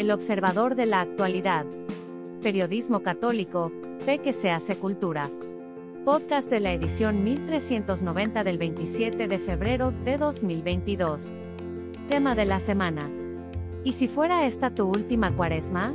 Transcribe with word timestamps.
El 0.00 0.10
observador 0.12 0.76
de 0.76 0.86
la 0.86 1.02
actualidad. 1.02 1.66
Periodismo 2.42 3.02
católico, 3.02 3.70
fe 4.06 4.16
que 4.20 4.32
se 4.32 4.50
hace 4.50 4.78
cultura. 4.78 5.30
Podcast 6.06 6.48
de 6.48 6.58
la 6.58 6.72
edición 6.72 7.22
1390 7.22 8.42
del 8.42 8.56
27 8.56 9.28
de 9.28 9.38
febrero 9.38 9.92
de 10.06 10.16
2022. 10.16 11.30
Tema 12.08 12.34
de 12.34 12.46
la 12.46 12.60
semana. 12.60 13.10
¿Y 13.84 13.92
si 13.92 14.08
fuera 14.08 14.46
esta 14.46 14.74
tu 14.74 14.88
última 14.88 15.36
cuaresma? 15.36 15.92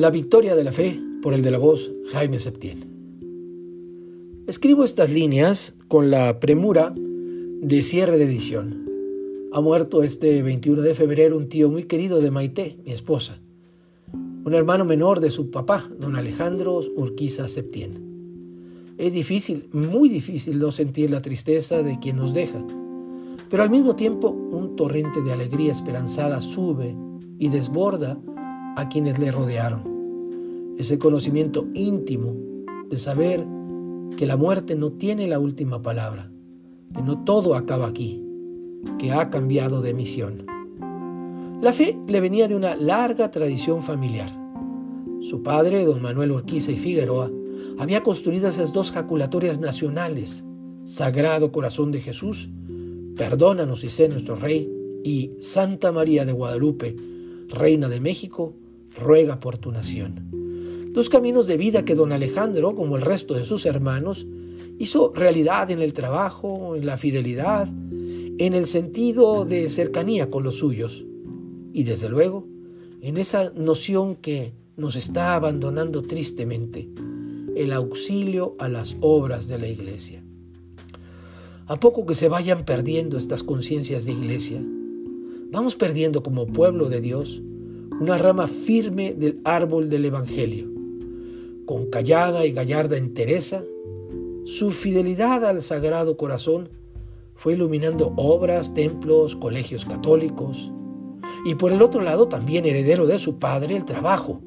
La 0.00 0.08
victoria 0.08 0.54
de 0.54 0.64
la 0.64 0.72
fe 0.72 0.98
por 1.20 1.34
el 1.34 1.42
de 1.42 1.50
la 1.50 1.58
voz 1.58 1.92
Jaime 2.10 2.38
Septién. 2.38 2.88
Escribo 4.46 4.82
estas 4.82 5.10
líneas 5.10 5.74
con 5.88 6.10
la 6.10 6.40
premura 6.40 6.94
de 6.96 7.82
cierre 7.82 8.16
de 8.16 8.24
edición. 8.24 8.88
Ha 9.52 9.60
muerto 9.60 10.02
este 10.02 10.42
21 10.42 10.80
de 10.80 10.94
febrero 10.94 11.36
un 11.36 11.50
tío 11.50 11.68
muy 11.70 11.82
querido 11.82 12.22
de 12.22 12.30
Maite, 12.30 12.78
mi 12.82 12.92
esposa, 12.92 13.42
un 14.14 14.54
hermano 14.54 14.86
menor 14.86 15.20
de 15.20 15.28
su 15.28 15.50
papá, 15.50 15.90
don 15.98 16.16
Alejandro 16.16 16.80
Urquiza 16.96 17.46
Septién. 17.46 18.94
Es 18.96 19.12
difícil, 19.12 19.68
muy 19.70 20.08
difícil 20.08 20.60
no 20.60 20.70
sentir 20.70 21.10
la 21.10 21.20
tristeza 21.20 21.82
de 21.82 21.98
quien 21.98 22.16
nos 22.16 22.32
deja, 22.32 22.64
pero 23.50 23.62
al 23.62 23.68
mismo 23.68 23.96
tiempo 23.96 24.30
un 24.30 24.76
torrente 24.76 25.20
de 25.20 25.32
alegría 25.32 25.72
esperanzada 25.72 26.40
sube 26.40 26.96
y 27.38 27.50
desborda 27.50 28.18
a 28.76 28.88
quienes 28.88 29.18
le 29.18 29.30
rodearon 29.30 29.90
ese 30.80 30.98
conocimiento 30.98 31.68
íntimo 31.74 32.34
de 32.88 32.96
saber 32.96 33.46
que 34.16 34.24
la 34.24 34.38
muerte 34.38 34.76
no 34.76 34.92
tiene 34.92 35.26
la 35.26 35.38
última 35.38 35.82
palabra, 35.82 36.32
que 36.94 37.02
no 37.02 37.22
todo 37.22 37.54
acaba 37.54 37.86
aquí, 37.86 38.24
que 38.98 39.12
ha 39.12 39.28
cambiado 39.28 39.82
de 39.82 39.92
misión. 39.92 40.46
La 41.60 41.74
fe 41.74 41.98
le 42.08 42.20
venía 42.20 42.48
de 42.48 42.56
una 42.56 42.76
larga 42.76 43.30
tradición 43.30 43.82
familiar. 43.82 44.30
Su 45.20 45.42
padre, 45.42 45.84
don 45.84 46.00
Manuel 46.00 46.32
Urquiza 46.32 46.72
y 46.72 46.78
Figueroa, 46.78 47.30
había 47.78 48.02
construido 48.02 48.48
esas 48.48 48.72
dos 48.72 48.90
jaculatorias 48.90 49.60
nacionales, 49.60 50.46
Sagrado 50.84 51.52
Corazón 51.52 51.90
de 51.90 52.00
Jesús, 52.00 52.48
Perdónanos 53.16 53.84
y 53.84 53.90
sé 53.90 54.08
nuestro 54.08 54.34
Rey, 54.34 54.72
y 55.04 55.32
Santa 55.40 55.92
María 55.92 56.24
de 56.24 56.32
Guadalupe, 56.32 56.96
Reina 57.48 57.90
de 57.90 58.00
México, 58.00 58.54
ruega 58.98 59.40
por 59.40 59.58
tu 59.58 59.72
nación. 59.72 60.28
Dos 60.92 61.08
caminos 61.08 61.46
de 61.46 61.56
vida 61.56 61.84
que 61.84 61.94
don 61.94 62.12
Alejandro, 62.12 62.74
como 62.74 62.96
el 62.96 63.02
resto 63.02 63.34
de 63.34 63.44
sus 63.44 63.66
hermanos, 63.66 64.26
hizo 64.78 65.12
realidad 65.14 65.70
en 65.70 65.80
el 65.80 65.92
trabajo, 65.92 66.74
en 66.74 66.86
la 66.86 66.96
fidelidad, 66.96 67.68
en 67.68 68.54
el 68.54 68.66
sentido 68.66 69.44
de 69.44 69.68
cercanía 69.68 70.30
con 70.30 70.42
los 70.42 70.56
suyos 70.56 71.04
y 71.72 71.84
desde 71.84 72.08
luego 72.08 72.46
en 73.02 73.16
esa 73.16 73.52
noción 73.54 74.16
que 74.16 74.52
nos 74.76 74.96
está 74.96 75.34
abandonando 75.34 76.02
tristemente, 76.02 76.88
el 77.54 77.72
auxilio 77.72 78.56
a 78.58 78.68
las 78.68 78.96
obras 79.00 79.48
de 79.48 79.58
la 79.58 79.68
iglesia. 79.68 80.24
A 81.66 81.76
poco 81.76 82.06
que 82.06 82.14
se 82.14 82.28
vayan 82.28 82.64
perdiendo 82.64 83.16
estas 83.16 83.42
conciencias 83.42 84.06
de 84.06 84.12
iglesia, 84.12 84.62
vamos 85.50 85.76
perdiendo 85.76 86.22
como 86.22 86.46
pueblo 86.46 86.88
de 86.88 87.00
Dios 87.00 87.42
una 88.00 88.18
rama 88.18 88.48
firme 88.48 89.14
del 89.14 89.40
árbol 89.44 89.88
del 89.88 90.06
Evangelio 90.06 90.80
con 91.70 91.86
callada 91.86 92.44
y 92.46 92.50
gallarda 92.50 92.96
entereza, 92.96 93.62
su 94.44 94.72
fidelidad 94.72 95.44
al 95.44 95.62
Sagrado 95.62 96.16
Corazón 96.16 96.68
fue 97.36 97.52
iluminando 97.52 98.12
obras, 98.16 98.74
templos, 98.74 99.36
colegios 99.36 99.84
católicos, 99.84 100.72
y 101.46 101.54
por 101.54 101.70
el 101.70 101.80
otro 101.80 102.00
lado 102.00 102.26
también 102.26 102.66
heredero 102.66 103.06
de 103.06 103.20
su 103.20 103.38
padre 103.38 103.76
el 103.76 103.84
trabajo, 103.84 104.40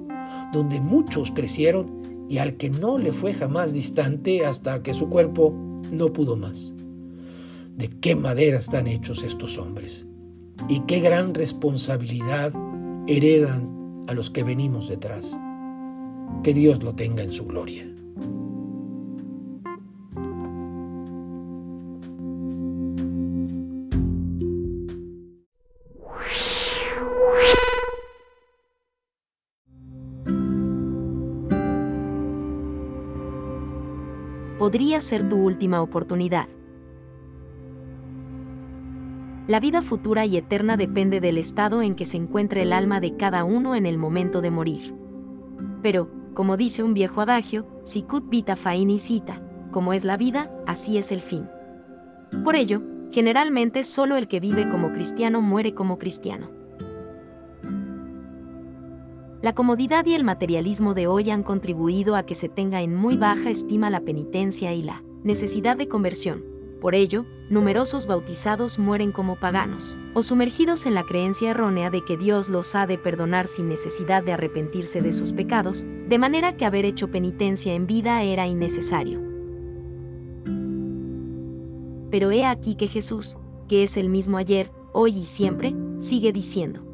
donde 0.52 0.82
muchos 0.82 1.32
crecieron 1.32 2.26
y 2.28 2.40
al 2.40 2.58
que 2.58 2.70
no 2.70 2.98
le 2.98 3.14
fue 3.14 3.34
jamás 3.34 3.72
distante 3.72 4.46
hasta 4.46 4.84
que 4.84 4.94
su 4.94 5.08
cuerpo 5.08 5.54
no 5.94 6.12
pudo 6.12 6.36
más. 6.36 6.74
¿De 7.78 7.88
qué 7.88 8.18
madera 8.18 8.58
están 8.58 8.86
hechos 8.86 9.24
estos 9.24 9.58
hombres? 9.58 10.06
¿Y 10.68 10.82
qué 10.82 11.00
gran 11.00 11.34
responsabilidad 11.34 12.52
heredan 13.08 14.06
a 14.08 14.14
los 14.14 14.30
que 14.30 14.44
venimos 14.44 14.88
detrás? 14.88 15.38
Que 16.44 16.54
Dios 16.54 16.84
lo 16.84 16.96
tenga 16.96 17.24
en 17.24 17.32
su 17.32 17.46
gloria. 17.46 17.94
podría 34.64 35.02
ser 35.02 35.28
tu 35.28 35.36
última 35.36 35.82
oportunidad. 35.82 36.48
La 39.46 39.60
vida 39.60 39.82
futura 39.82 40.26
y 40.26 40.38
eterna 40.38 40.78
depende 40.78 41.20
del 41.20 41.38
estado 41.38 41.82
en 41.82 41.96
que 41.96 42.06
se 42.06 42.16
encuentre 42.16 42.62
el 42.62 42.72
alma 42.72 43.02
de 43.02 43.18
cada 43.18 43.44
uno 43.44 43.76
en 43.76 43.86
el 43.86 43.98
momento 43.98 44.42
de 44.42 44.52
morir. 44.52 44.96
Pero, 45.82 46.10
como 46.34 46.56
dice 46.56 46.82
un 46.82 46.94
viejo 46.94 47.20
adagio, 47.20 47.68
sicut 47.84 48.30
vita 48.30 48.56
faini 48.56 49.00
cita, 49.00 49.42
como 49.72 49.92
es 49.92 50.06
la 50.06 50.16
vida, 50.16 50.50
así 50.66 50.98
es 50.98 51.12
el 51.12 51.20
fin. 51.20 51.50
Por 52.46 52.56
ello, 52.56 52.82
generalmente 53.12 53.84
solo 53.84 54.16
el 54.16 54.30
que 54.30 54.40
vive 54.40 54.70
como 54.70 54.94
cristiano 54.94 55.42
muere 55.42 55.74
como 55.74 56.00
cristiano. 56.00 56.50
La 59.42 59.54
comodidad 59.54 60.06
y 60.06 60.14
el 60.14 60.24
materialismo 60.24 60.94
de 60.94 61.08
hoy 61.08 61.30
han 61.32 61.44
contribuido 61.44 62.16
a 62.16 62.24
que 62.24 62.34
se 62.34 62.48
tenga 62.48 62.82
en 62.82 62.96
muy 62.96 63.18
baja 63.18 63.50
estima 63.50 63.90
la 63.90 64.00
penitencia 64.00 64.74
y 64.74 64.84
la 64.84 65.04
necesidad 65.26 65.76
de 65.76 65.90
conversión. 65.90 66.53
Por 66.84 66.96
ello, 66.96 67.26
numerosos 67.50 68.08
bautizados 68.08 68.78
mueren 68.78 69.14
como 69.14 69.40
paganos, 69.40 69.98
o 70.14 70.22
sumergidos 70.22 70.86
en 70.86 70.96
la 70.96 71.06
creencia 71.06 71.52
errónea 71.52 71.90
de 71.90 72.04
que 72.04 72.18
Dios 72.18 72.50
los 72.50 72.76
ha 72.76 72.86
de 72.86 72.98
perdonar 72.98 73.48
sin 73.48 73.70
necesidad 73.70 74.22
de 74.22 74.34
arrepentirse 74.34 75.02
de 75.02 75.14
sus 75.14 75.32
pecados, 75.32 75.86
de 76.10 76.18
manera 76.18 76.58
que 76.58 76.66
haber 76.66 76.84
hecho 76.84 77.10
penitencia 77.10 77.74
en 77.74 77.88
vida 77.88 78.22
era 78.24 78.48
innecesario. 78.48 79.22
Pero 82.12 82.32
he 82.32 82.44
aquí 82.44 82.76
que 82.76 82.90
Jesús, 82.90 83.38
que 83.70 83.84
es 83.84 83.96
el 83.96 84.10
mismo 84.10 84.36
ayer, 84.36 84.70
hoy 84.92 85.20
y 85.20 85.24
siempre, 85.24 85.74
sigue 86.00 86.34
diciendo, 86.34 86.86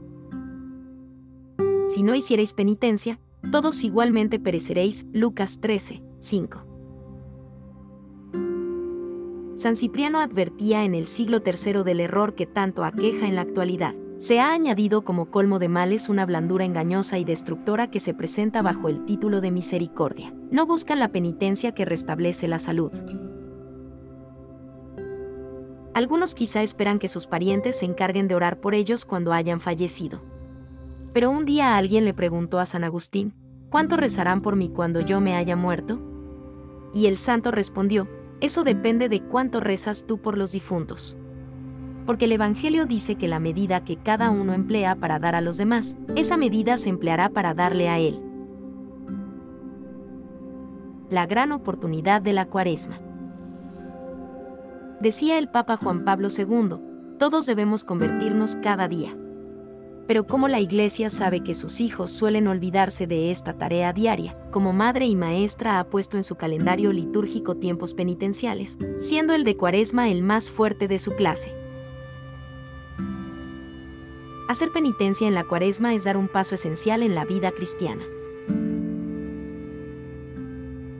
Si 1.87 2.03
no 2.03 2.13
hicierais 2.13 2.53
penitencia, 2.53 3.19
todos 3.51 3.83
igualmente 3.83 4.39
pereceréis. 4.39 5.07
Lucas 5.13 5.57
13, 5.59 6.03
5. 6.19 6.68
San 9.59 9.75
Cipriano 9.75 10.21
advertía 10.21 10.85
en 10.85 10.95
el 10.95 11.05
siglo 11.05 11.41
III 11.45 11.83
del 11.83 11.99
error 11.99 12.33
que 12.33 12.45
tanto 12.45 12.85
aqueja 12.85 13.27
en 13.27 13.35
la 13.35 13.41
actualidad. 13.41 13.93
Se 14.17 14.39
ha 14.39 14.53
añadido 14.53 15.03
como 15.03 15.29
colmo 15.29 15.59
de 15.59 15.67
males 15.67 16.07
una 16.07 16.25
blandura 16.25 16.63
engañosa 16.63 17.17
y 17.17 17.25
destructora 17.25 17.91
que 17.91 17.99
se 17.99 18.13
presenta 18.13 18.61
bajo 18.61 18.87
el 18.87 19.03
título 19.03 19.41
de 19.41 19.51
misericordia. 19.51 20.33
No 20.49 20.65
buscan 20.65 20.97
la 20.97 21.09
penitencia 21.09 21.73
que 21.73 21.83
restablece 21.83 22.47
la 22.47 22.57
salud. 22.57 22.93
Algunos 25.93 26.35
quizá 26.35 26.63
esperan 26.63 26.97
que 26.97 27.09
sus 27.09 27.27
parientes 27.27 27.79
se 27.79 27.85
encarguen 27.85 28.29
de 28.29 28.35
orar 28.35 28.61
por 28.61 28.73
ellos 28.73 29.03
cuando 29.03 29.33
hayan 29.33 29.59
fallecido. 29.59 30.21
Pero 31.11 31.31
un 31.31 31.43
día 31.43 31.75
alguien 31.75 32.05
le 32.05 32.13
preguntó 32.13 32.59
a 32.59 32.65
San 32.65 32.85
Agustín, 32.85 33.33
¿cuánto 33.69 33.97
rezarán 33.97 34.41
por 34.41 34.55
mí 34.55 34.69
cuando 34.69 35.01
yo 35.01 35.19
me 35.19 35.35
haya 35.35 35.57
muerto? 35.57 35.99
Y 36.93 37.07
el 37.07 37.17
santo 37.17 37.51
respondió, 37.51 38.07
eso 38.41 38.63
depende 38.63 39.09
de 39.09 39.21
cuánto 39.21 39.59
rezas 39.59 40.05
tú 40.05 40.17
por 40.17 40.37
los 40.37 40.51
difuntos. 40.51 41.17
Porque 42.05 42.25
el 42.25 42.31
Evangelio 42.31 42.85
dice 42.85 43.15
que 43.15 43.27
la 43.27 43.39
medida 43.39 43.83
que 43.83 43.97
cada 43.97 44.31
uno 44.31 44.53
emplea 44.53 44.95
para 44.95 45.19
dar 45.19 45.35
a 45.35 45.41
los 45.41 45.57
demás, 45.57 45.97
esa 46.15 46.37
medida 46.37 46.77
se 46.77 46.89
empleará 46.89 47.29
para 47.29 47.53
darle 47.53 47.89
a 47.89 47.99
Él. 47.99 48.21
La 51.09 51.25
gran 51.25 51.51
oportunidad 51.51 52.21
de 52.21 52.33
la 52.33 52.45
cuaresma. 52.45 52.99
Decía 55.01 55.37
el 55.37 55.49
Papa 55.49 55.77
Juan 55.77 56.03
Pablo 56.03 56.27
II, 56.35 57.17
todos 57.19 57.45
debemos 57.45 57.83
convertirnos 57.83 58.55
cada 58.57 58.87
día 58.87 59.15
pero 60.09 60.25
como 60.25 60.47
la 60.47 60.59
Iglesia 60.59 61.11
sabe 61.11 61.41
que 61.43 61.53
sus 61.53 61.79
hijos 61.79 62.09
suelen 62.09 62.47
olvidarse 62.47 63.05
de 63.05 63.29
esta 63.29 63.59
tarea 63.59 63.93
diaria, 63.93 64.35
como 64.49 64.73
madre 64.73 65.05
y 65.05 65.15
maestra 65.15 65.79
ha 65.79 65.83
puesto 65.83 66.17
en 66.17 66.23
su 66.23 66.33
calendario 66.33 66.91
litúrgico 66.91 67.57
tiempos 67.57 67.93
penitenciales, 67.93 68.79
siendo 68.97 69.35
el 69.35 69.43
de 69.43 69.55
Cuaresma 69.55 70.09
el 70.09 70.23
más 70.23 70.49
fuerte 70.49 70.87
de 70.87 70.97
su 70.97 71.11
clase. 71.11 71.53
Hacer 74.47 74.71
penitencia 74.71 75.27
en 75.27 75.35
la 75.35 75.43
cuaresma 75.43 75.93
es 75.93 76.05
dar 76.05 76.17
un 76.17 76.27
paso 76.27 76.55
esencial 76.55 77.03
en 77.03 77.13
la 77.13 77.23
vida 77.23 77.51
cristiana. 77.51 78.03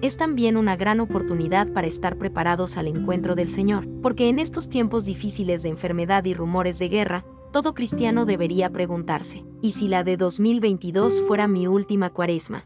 Es 0.04 0.18
también 0.18 0.56
una 0.56 0.76
gran 0.76 1.00
oportunidad 1.00 1.74
para 1.74 1.88
estar 1.88 2.16
preparados 2.20 2.78
al 2.78 2.86
encuentro 2.86 3.34
del 3.34 3.50
Señor, 3.50 3.88
porque 4.04 4.30
en 4.30 4.38
estos 4.38 4.70
tiempos 4.70 5.06
difíciles 5.06 5.64
de 5.64 5.70
enfermedad 5.70 6.26
y 6.26 6.36
rumores 6.36 6.78
de 6.78 6.90
guerra, 6.90 7.26
todo 7.52 7.74
cristiano 7.74 8.26
debería 8.26 8.70
preguntarse, 8.70 9.44
¿y 9.62 9.72
si 9.72 9.88
la 9.88 10.04
de 10.04 10.18
2022 10.18 11.22
fuera 11.22 11.48
mi 11.48 11.68
última 11.68 12.12
cuaresma? 12.12 12.66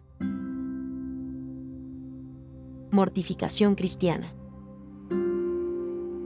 Mortificación 2.91 3.75
cristiana. 3.75 4.33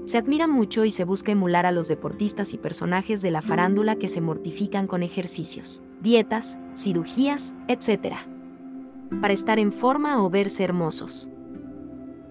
Se 0.06 0.18
admira 0.18 0.48
mucho 0.48 0.86
y 0.86 0.92
se 0.92 1.04
busca 1.04 1.31
emular 1.31 1.65
a 1.65 1.71
los 1.71 1.88
deportistas 1.88 2.54
y 2.54 2.57
personajes 2.57 3.21
de 3.21 3.31
la 3.31 3.42
farándula 3.42 3.98
que 3.98 4.07
se 4.07 4.21
mortifican 4.21 4.88
con 4.88 5.04
ejercicios, 5.04 5.83
dietas, 6.01 6.59
cirugías, 6.75 7.56
etc. 7.68 8.15
Para 9.21 9.33
estar 9.33 9.59
en 9.59 9.71
forma 9.71 10.24
o 10.24 10.30
verse 10.30 10.63
hermosos 10.63 11.30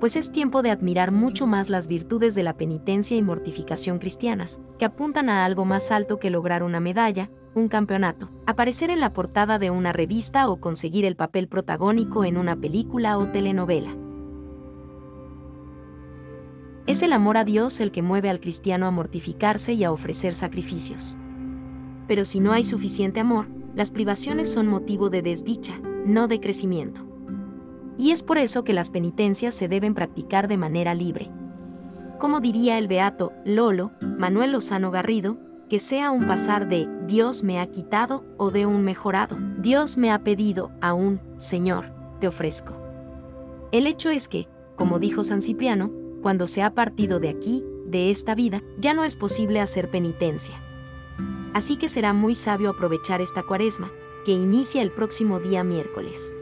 pues 0.01 0.17
es 0.17 0.31
tiempo 0.31 0.63
de 0.63 0.71
admirar 0.71 1.11
mucho 1.11 1.47
más 1.47 1.71
las 1.71 1.89
virtudes 1.89 2.35
de 2.35 2.43
la 2.43 2.57
penitencia 2.57 3.17
y 3.17 3.23
mortificación 3.23 3.99
cristianas, 3.99 4.61
que 4.79 4.85
apuntan 4.85 5.31
a 5.31 5.45
algo 5.45 5.65
más 5.65 5.91
alto 5.91 6.19
que 6.19 6.31
lograr 6.31 6.63
una 6.63 6.81
medalla, 6.81 7.31
un 7.55 7.69
campeonato, 7.69 8.31
aparecer 8.47 8.91
en 8.91 9.01
la 9.01 9.15
portada 9.15 9.59
de 9.59 9.71
una 9.71 9.93
revista 9.93 10.51
o 10.51 10.61
conseguir 10.61 11.07
el 11.07 11.17
papel 11.17 11.49
protagónico 11.49 12.25
en 12.25 12.37
una 12.37 12.57
película 12.57 13.17
o 13.17 13.29
telenovela. 13.29 13.97
Es 16.87 17.03
el 17.03 17.13
amor 17.13 17.39
a 17.39 17.45
Dios 17.45 17.81
el 17.81 17.91
que 17.91 18.03
mueve 18.03 18.29
al 18.29 18.41
cristiano 18.41 18.87
a 18.87 18.91
mortificarse 18.91 19.73
y 19.73 19.83
a 19.83 19.91
ofrecer 19.91 20.35
sacrificios. 20.35 21.17
Pero 22.07 22.25
si 22.25 22.39
no 22.39 22.53
hay 22.53 22.63
suficiente 22.63 23.19
amor, 23.19 23.49
las 23.75 23.91
privaciones 23.91 24.53
son 24.53 24.69
motivo 24.69 25.11
de 25.11 25.23
desdicha, 25.23 25.81
no 26.05 26.29
de 26.29 26.39
crecimiento 26.39 27.06
y 27.99 28.11
es 28.11 28.23
por 28.23 28.39
eso 28.39 28.65
que 28.65 28.73
las 28.73 28.91
penitencias 28.91 29.55
se 29.55 29.69
deben 29.69 29.95
practicar 29.95 30.49
de 30.49 30.57
manera 30.57 30.95
libre. 30.95 31.31
Como 32.19 32.41
diría 32.41 32.79
el 32.79 32.89
beato 32.89 33.33
Lolo, 33.45 33.93
Manuel 34.01 34.53
Lozano 34.53 34.91
Garrido, 34.91 35.39
que 35.69 35.79
sea 35.79 36.11
un 36.11 36.27
pasar 36.27 36.69
de 36.69 36.89
Dios 37.07 37.43
me 37.43 37.61
ha 37.61 37.67
quitado 37.67 38.25
o 38.37 38.51
de 38.51 38.67
un 38.67 38.83
mejorado. 38.83 39.37
Dios 39.59 39.97
me 39.97 40.13
ha 40.13 40.23
pedido 40.23 40.71
a 40.81 40.95
un 40.95 41.21
Señor, 41.37 41.93
te 42.21 42.29
ofrezco. 42.29 42.77
El 43.73 43.87
hecho 43.87 44.11
es 44.11 44.29
que, 44.29 44.49
como 44.77 44.99
dijo 44.99 45.25
San 45.25 45.43
Cipriano, 45.43 45.91
cuando 46.23 46.47
se 46.47 46.63
ha 46.63 46.75
partido 46.75 47.21
de 47.21 47.29
aquí, 47.29 47.65
de 47.87 48.11
esta 48.11 48.35
vida, 48.35 48.63
ya 48.79 48.95
no 48.95 49.05
es 49.05 49.17
posible 49.17 49.61
hacer 49.61 49.91
penitencia. 49.91 50.55
Así 51.53 51.77
que 51.77 51.89
será 51.89 52.13
muy 52.13 52.35
sabio 52.35 52.71
aprovechar 52.71 53.21
esta 53.21 53.43
cuaresma, 53.43 53.91
que 54.25 54.33
inicia 54.33 54.83
el 54.83 54.91
próximo 54.91 55.41
día 55.41 55.65
miércoles. 55.65 56.35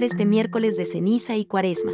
Este 0.00 0.24
miércoles 0.24 0.78
de 0.78 0.86
ceniza 0.86 1.36
y 1.36 1.44
cuaresma? 1.44 1.92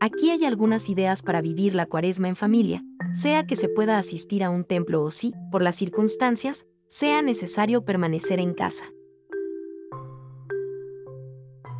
Aquí 0.00 0.30
hay 0.30 0.44
algunas 0.44 0.90
ideas 0.90 1.22
para 1.22 1.40
vivir 1.40 1.74
la 1.74 1.86
cuaresma 1.86 2.28
en 2.28 2.36
familia, 2.36 2.84
sea 3.14 3.46
que 3.46 3.54
se 3.54 3.68
pueda 3.68 3.96
asistir 3.96 4.42
a 4.42 4.50
un 4.50 4.64
templo 4.64 5.02
o 5.02 5.10
si, 5.10 5.32
por 5.52 5.62
las 5.62 5.76
circunstancias, 5.76 6.66
sea 6.88 7.22
necesario 7.22 7.84
permanecer 7.84 8.40
en 8.40 8.54
casa. 8.54 8.84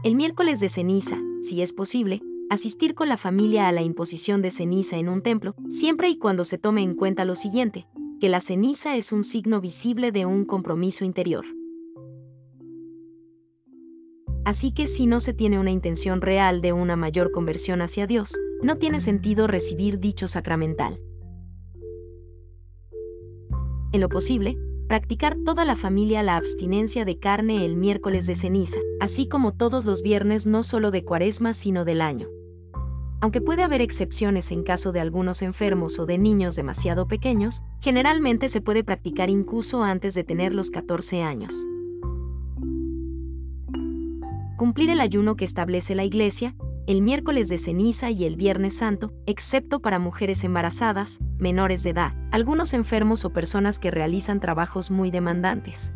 El 0.05 0.15
miércoles 0.15 0.61
de 0.61 0.69
ceniza, 0.69 1.19
si 1.43 1.61
es 1.61 1.73
posible, 1.73 2.23
asistir 2.51 2.95
con 2.95 3.09
la 3.09 3.17
familia 3.17 3.69
a 3.69 3.73
la 3.73 3.83
imposición 3.83 4.43
de 4.43 4.53
ceniza 4.53 4.97
en 4.97 5.09
un 5.09 5.23
templo, 5.23 5.55
siempre 5.69 6.09
y 6.09 6.19
cuando 6.19 6.45
se 6.45 6.57
tome 6.57 6.83
en 6.83 6.95
cuenta 6.95 7.25
lo 7.25 7.35
siguiente, 7.35 7.87
que 8.21 8.29
la 8.29 8.41
ceniza 8.41 8.97
es 8.97 9.13
un 9.13 9.25
signo 9.25 9.61
visible 9.61 10.13
de 10.13 10.25
un 10.25 10.45
compromiso 10.45 11.05
interior. 11.05 11.45
Así 14.45 14.73
que 14.73 14.87
si 14.87 15.07
no 15.07 15.21
se 15.21 15.33
tiene 15.33 15.59
una 15.59 15.71
intención 15.71 16.21
real 16.21 16.61
de 16.61 16.75
una 16.75 16.97
mayor 16.97 17.31
conversión 17.31 17.81
hacia 17.81 18.07
Dios, 18.07 18.39
no 18.63 18.77
tiene 18.77 19.01
sentido 19.01 19.47
recibir 19.47 19.99
dicho 20.01 20.29
sacramental. 20.29 21.01
En 23.93 24.01
lo 24.01 24.11
posible, 24.11 24.59
practicar 24.87 25.37
toda 25.47 25.65
la 25.65 25.77
familia 25.77 26.23
la 26.23 26.37
abstinencia 26.37 27.07
de 27.07 27.19
carne 27.19 27.65
el 27.65 27.77
miércoles 27.77 28.27
de 28.27 28.35
ceniza, 28.35 28.81
así 29.01 29.29
como 29.29 29.55
todos 29.55 29.87
los 29.87 30.03
viernes 30.03 30.47
no 30.47 30.63
solo 30.63 30.91
de 30.91 31.05
cuaresma 31.05 31.55
sino 31.55 31.87
del 31.87 32.03
año. 32.03 32.29
Aunque 33.23 33.41
puede 33.41 33.63
haber 33.63 33.81
excepciones 33.81 34.53
en 34.53 34.63
caso 34.63 34.93
de 34.93 35.01
algunos 35.01 35.41
enfermos 35.41 35.99
o 35.99 36.05
de 36.05 36.19
niños 36.19 36.55
demasiado 36.57 37.09
pequeños, 37.09 37.63
generalmente 37.81 38.51
se 38.51 38.61
puede 38.61 38.85
practicar 38.85 39.31
incluso 39.31 39.83
antes 39.83 40.13
de 40.13 40.25
tener 40.25 40.55
los 40.55 40.71
14 40.71 41.23
años 41.23 41.67
cumplir 44.57 44.91
el 44.91 45.01
ayuno 45.01 45.37
que 45.37 45.45
establece 45.45 45.95
la 45.95 46.05
Iglesia, 46.05 46.55
el 46.87 47.03
miércoles 47.03 47.49
de 47.49 47.59
ceniza 47.59 48.11
y 48.11 48.25
el 48.25 48.37
viernes 48.37 48.77
santo, 48.77 49.13
excepto 49.27 49.81
para 49.81 49.99
mujeres 49.99 50.45
embarazadas, 50.45 51.19
menores 51.39 51.83
de 51.83 51.91
edad, 51.91 52.13
algunos 52.31 52.75
enfermos 52.75 53.25
o 53.25 53.33
personas 53.33 53.79
que 53.79 53.91
realizan 53.91 54.41
trabajos 54.41 54.91
muy 54.91 55.11
demandantes. 55.11 55.95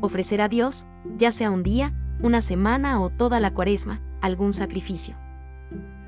Ofrecer 0.00 0.40
a 0.40 0.48
Dios, 0.48 0.86
ya 1.16 1.32
sea 1.32 1.50
un 1.50 1.62
día, 1.62 1.94
una 2.22 2.40
semana 2.40 3.00
o 3.00 3.10
toda 3.10 3.40
la 3.40 3.52
cuaresma, 3.52 4.00
algún 4.22 4.52
sacrificio. 4.52 5.16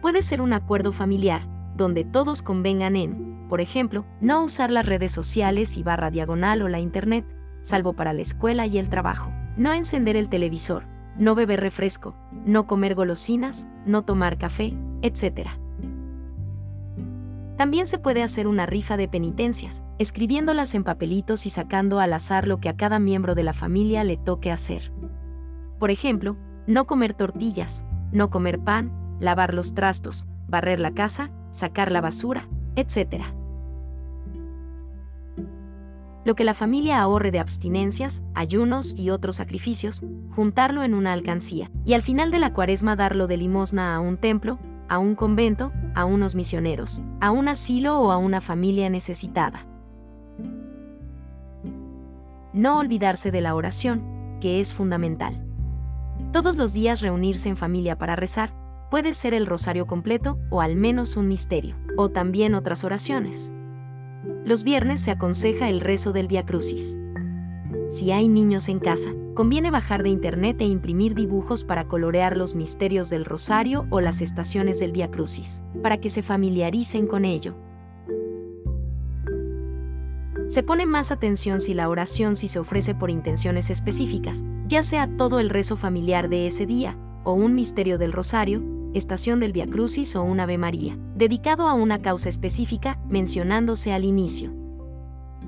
Puede 0.00 0.22
ser 0.22 0.40
un 0.40 0.52
acuerdo 0.52 0.92
familiar, 0.92 1.42
donde 1.76 2.04
todos 2.04 2.42
convengan 2.42 2.96
en, 2.96 3.46
por 3.48 3.60
ejemplo, 3.60 4.06
no 4.20 4.44
usar 4.44 4.70
las 4.70 4.86
redes 4.86 5.10
sociales 5.10 5.76
y 5.76 5.82
barra 5.82 6.10
diagonal 6.10 6.62
o 6.62 6.68
la 6.68 6.80
internet, 6.80 7.26
salvo 7.62 7.94
para 7.94 8.12
la 8.12 8.22
escuela 8.22 8.66
y 8.66 8.78
el 8.78 8.88
trabajo 8.88 9.32
no 9.58 9.72
encender 9.72 10.16
el 10.16 10.28
televisor, 10.28 10.84
no 11.18 11.34
beber 11.34 11.60
refresco, 11.60 12.14
no 12.46 12.66
comer 12.66 12.94
golosinas, 12.94 13.66
no 13.84 14.02
tomar 14.02 14.38
café, 14.38 14.72
etc. 15.02 15.50
También 17.56 17.88
se 17.88 17.98
puede 17.98 18.22
hacer 18.22 18.46
una 18.46 18.66
rifa 18.66 18.96
de 18.96 19.08
penitencias, 19.08 19.82
escribiéndolas 19.98 20.76
en 20.76 20.84
papelitos 20.84 21.44
y 21.44 21.50
sacando 21.50 21.98
al 21.98 22.12
azar 22.12 22.46
lo 22.46 22.58
que 22.58 22.68
a 22.68 22.76
cada 22.76 23.00
miembro 23.00 23.34
de 23.34 23.42
la 23.42 23.52
familia 23.52 24.04
le 24.04 24.16
toque 24.16 24.52
hacer. 24.52 24.92
Por 25.80 25.90
ejemplo, 25.90 26.36
no 26.68 26.86
comer 26.86 27.14
tortillas, 27.14 27.84
no 28.12 28.30
comer 28.30 28.60
pan, 28.60 28.92
lavar 29.18 29.54
los 29.54 29.74
trastos, 29.74 30.28
barrer 30.46 30.78
la 30.78 30.92
casa, 30.92 31.32
sacar 31.50 31.90
la 31.90 32.00
basura, 32.00 32.48
etc 32.76 33.37
lo 36.28 36.34
que 36.34 36.44
la 36.44 36.52
familia 36.52 37.00
ahorre 37.00 37.30
de 37.30 37.38
abstinencias, 37.38 38.22
ayunos 38.34 38.94
y 38.98 39.08
otros 39.08 39.36
sacrificios, 39.36 40.02
juntarlo 40.36 40.82
en 40.82 40.92
una 40.92 41.14
alcancía, 41.14 41.70
y 41.86 41.94
al 41.94 42.02
final 42.02 42.30
de 42.30 42.38
la 42.38 42.52
cuaresma 42.52 42.96
darlo 42.96 43.26
de 43.28 43.38
limosna 43.38 43.94
a 43.94 44.00
un 44.00 44.18
templo, 44.18 44.58
a 44.90 44.98
un 44.98 45.14
convento, 45.14 45.72
a 45.94 46.04
unos 46.04 46.34
misioneros, 46.34 47.02
a 47.22 47.30
un 47.30 47.48
asilo 47.48 47.98
o 47.98 48.12
a 48.12 48.18
una 48.18 48.42
familia 48.42 48.90
necesitada. 48.90 49.66
No 52.52 52.78
olvidarse 52.78 53.30
de 53.30 53.40
la 53.40 53.54
oración, 53.54 54.02
que 54.42 54.60
es 54.60 54.74
fundamental. 54.74 55.42
Todos 56.30 56.58
los 56.58 56.74
días 56.74 57.00
reunirse 57.00 57.48
en 57.48 57.56
familia 57.56 57.96
para 57.96 58.16
rezar, 58.16 58.52
puede 58.90 59.14
ser 59.14 59.32
el 59.32 59.46
rosario 59.46 59.86
completo 59.86 60.38
o 60.50 60.60
al 60.60 60.76
menos 60.76 61.16
un 61.16 61.26
misterio, 61.26 61.76
o 61.96 62.10
también 62.10 62.54
otras 62.54 62.84
oraciones. 62.84 63.54
Los 64.44 64.64
viernes 64.64 65.00
se 65.00 65.10
aconseja 65.10 65.68
el 65.68 65.80
rezo 65.80 66.12
del 66.12 66.28
Via 66.28 66.46
Crucis. 66.46 66.98
Si 67.88 68.12
hay 68.12 68.28
niños 68.28 68.68
en 68.68 68.78
casa, 68.78 69.10
conviene 69.34 69.70
bajar 69.70 70.02
de 70.02 70.08
internet 70.08 70.60
e 70.60 70.64
imprimir 70.64 71.14
dibujos 71.14 71.64
para 71.64 71.86
colorear 71.86 72.36
los 72.36 72.54
misterios 72.54 73.10
del 73.10 73.24
rosario 73.24 73.86
o 73.90 74.00
las 74.00 74.20
estaciones 74.20 74.78
del 74.78 74.92
Via 74.92 75.10
Crucis, 75.10 75.62
para 75.82 75.98
que 75.98 76.10
se 76.10 76.22
familiaricen 76.22 77.06
con 77.06 77.24
ello. 77.24 77.56
Se 80.48 80.62
pone 80.62 80.86
más 80.86 81.10
atención 81.10 81.60
si 81.60 81.74
la 81.74 81.90
oración 81.90 82.34
si 82.34 82.48
se 82.48 82.58
ofrece 82.58 82.94
por 82.94 83.10
intenciones 83.10 83.68
específicas, 83.68 84.44
ya 84.66 84.82
sea 84.82 85.06
todo 85.16 85.40
el 85.40 85.50
rezo 85.50 85.76
familiar 85.76 86.30
de 86.30 86.46
ese 86.46 86.64
día, 86.64 86.96
o 87.24 87.32
un 87.34 87.54
misterio 87.54 87.98
del 87.98 88.12
rosario, 88.12 88.62
estación 88.94 89.40
del 89.40 89.52
Via 89.52 89.66
Crucis 89.66 90.16
o 90.16 90.22
un 90.22 90.40
Ave 90.40 90.58
María, 90.58 90.98
dedicado 91.14 91.68
a 91.68 91.74
una 91.74 92.00
causa 92.00 92.28
específica, 92.28 93.00
mencionándose 93.08 93.92
al 93.92 94.04
inicio. 94.04 94.54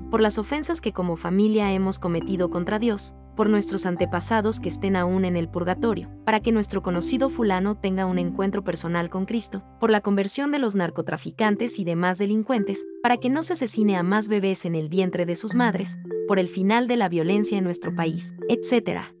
Por 0.09 0.21
las 0.21 0.37
ofensas 0.37 0.81
que 0.81 0.93
como 0.93 1.15
familia 1.15 1.71
hemos 1.71 1.99
cometido 1.99 2.49
contra 2.49 2.79
Dios, 2.79 3.15
por 3.35 3.49
nuestros 3.49 3.85
antepasados 3.85 4.59
que 4.59 4.69
estén 4.69 4.95
aún 4.95 5.25
en 5.25 5.35
el 5.35 5.47
purgatorio, 5.47 6.09
para 6.25 6.41
que 6.41 6.51
nuestro 6.51 6.81
conocido 6.81 7.29
fulano 7.29 7.75
tenga 7.75 8.05
un 8.05 8.19
encuentro 8.19 8.63
personal 8.63 9.09
con 9.09 9.25
Cristo, 9.25 9.63
por 9.79 9.89
la 9.89 10.01
conversión 10.01 10.51
de 10.51 10.59
los 10.59 10.75
narcotraficantes 10.75 11.79
y 11.79 11.83
demás 11.83 12.17
delincuentes, 12.17 12.85
para 13.01 13.17
que 13.17 13.29
no 13.29 13.43
se 13.43 13.53
asesine 13.53 13.95
a 13.95 14.03
más 14.03 14.27
bebés 14.27 14.65
en 14.65 14.75
el 14.75 14.89
vientre 14.89 15.25
de 15.25 15.35
sus 15.35 15.55
madres, 15.55 15.97
por 16.27 16.39
el 16.39 16.47
final 16.47 16.87
de 16.87 16.97
la 16.97 17.09
violencia 17.09 17.57
en 17.57 17.63
nuestro 17.63 17.95
país, 17.95 18.33
etc. 18.49 19.20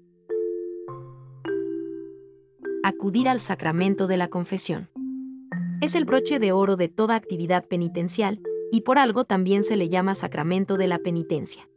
Acudir 2.83 3.29
al 3.29 3.39
sacramento 3.39 4.07
de 4.07 4.17
la 4.17 4.27
confesión. 4.27 4.89
Es 5.81 5.93
el 5.93 6.03
broche 6.03 6.39
de 6.39 6.51
oro 6.51 6.77
de 6.77 6.87
toda 6.87 7.15
actividad 7.15 7.63
penitencial, 7.67 8.41
y 8.71 8.81
por 8.81 8.97
algo 8.97 9.23
también 9.23 9.63
se 9.63 9.75
le 9.75 9.87
llama 9.87 10.15
sacramento 10.15 10.77
de 10.77 10.87
la 10.87 10.97
penitencia. 10.97 11.69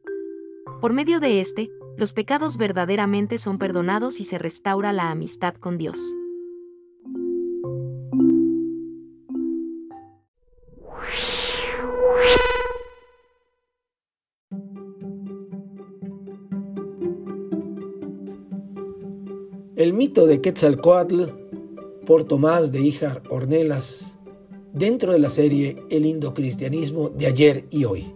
Por 0.80 0.94
medio 0.94 1.20
de 1.20 1.42
este, 1.42 1.70
los 1.98 2.14
pecados 2.14 2.56
verdaderamente 2.56 3.36
son 3.36 3.58
perdonados 3.58 4.18
y 4.18 4.24
se 4.24 4.38
restaura 4.38 4.94
la 4.94 5.10
amistad 5.10 5.54
con 5.56 5.76
Dios. 5.76 6.14
El 19.76 19.92
mito 19.92 20.28
de 20.28 20.40
Quetzalcoatl 20.40 21.24
por 22.06 22.22
Tomás 22.22 22.70
de 22.70 22.80
Híjar 22.80 23.24
Ornelas 23.28 24.20
dentro 24.72 25.12
de 25.12 25.18
la 25.18 25.28
serie 25.28 25.82
El 25.90 26.06
Indocristianismo 26.06 27.08
de 27.08 27.26
ayer 27.26 27.64
y 27.70 27.84
hoy. 27.84 28.14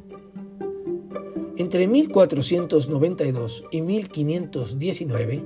Entre 1.56 1.88
1492 1.88 3.64
y 3.72 3.82
1519, 3.82 5.44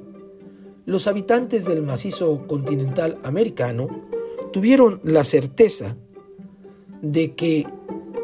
los 0.84 1.06
habitantes 1.06 1.64
del 1.64 1.80
macizo 1.80 2.46
continental 2.46 3.16
americano 3.22 3.88
tuvieron 4.52 5.00
la 5.04 5.24
certeza 5.24 5.96
de 7.00 7.34
que 7.34 7.66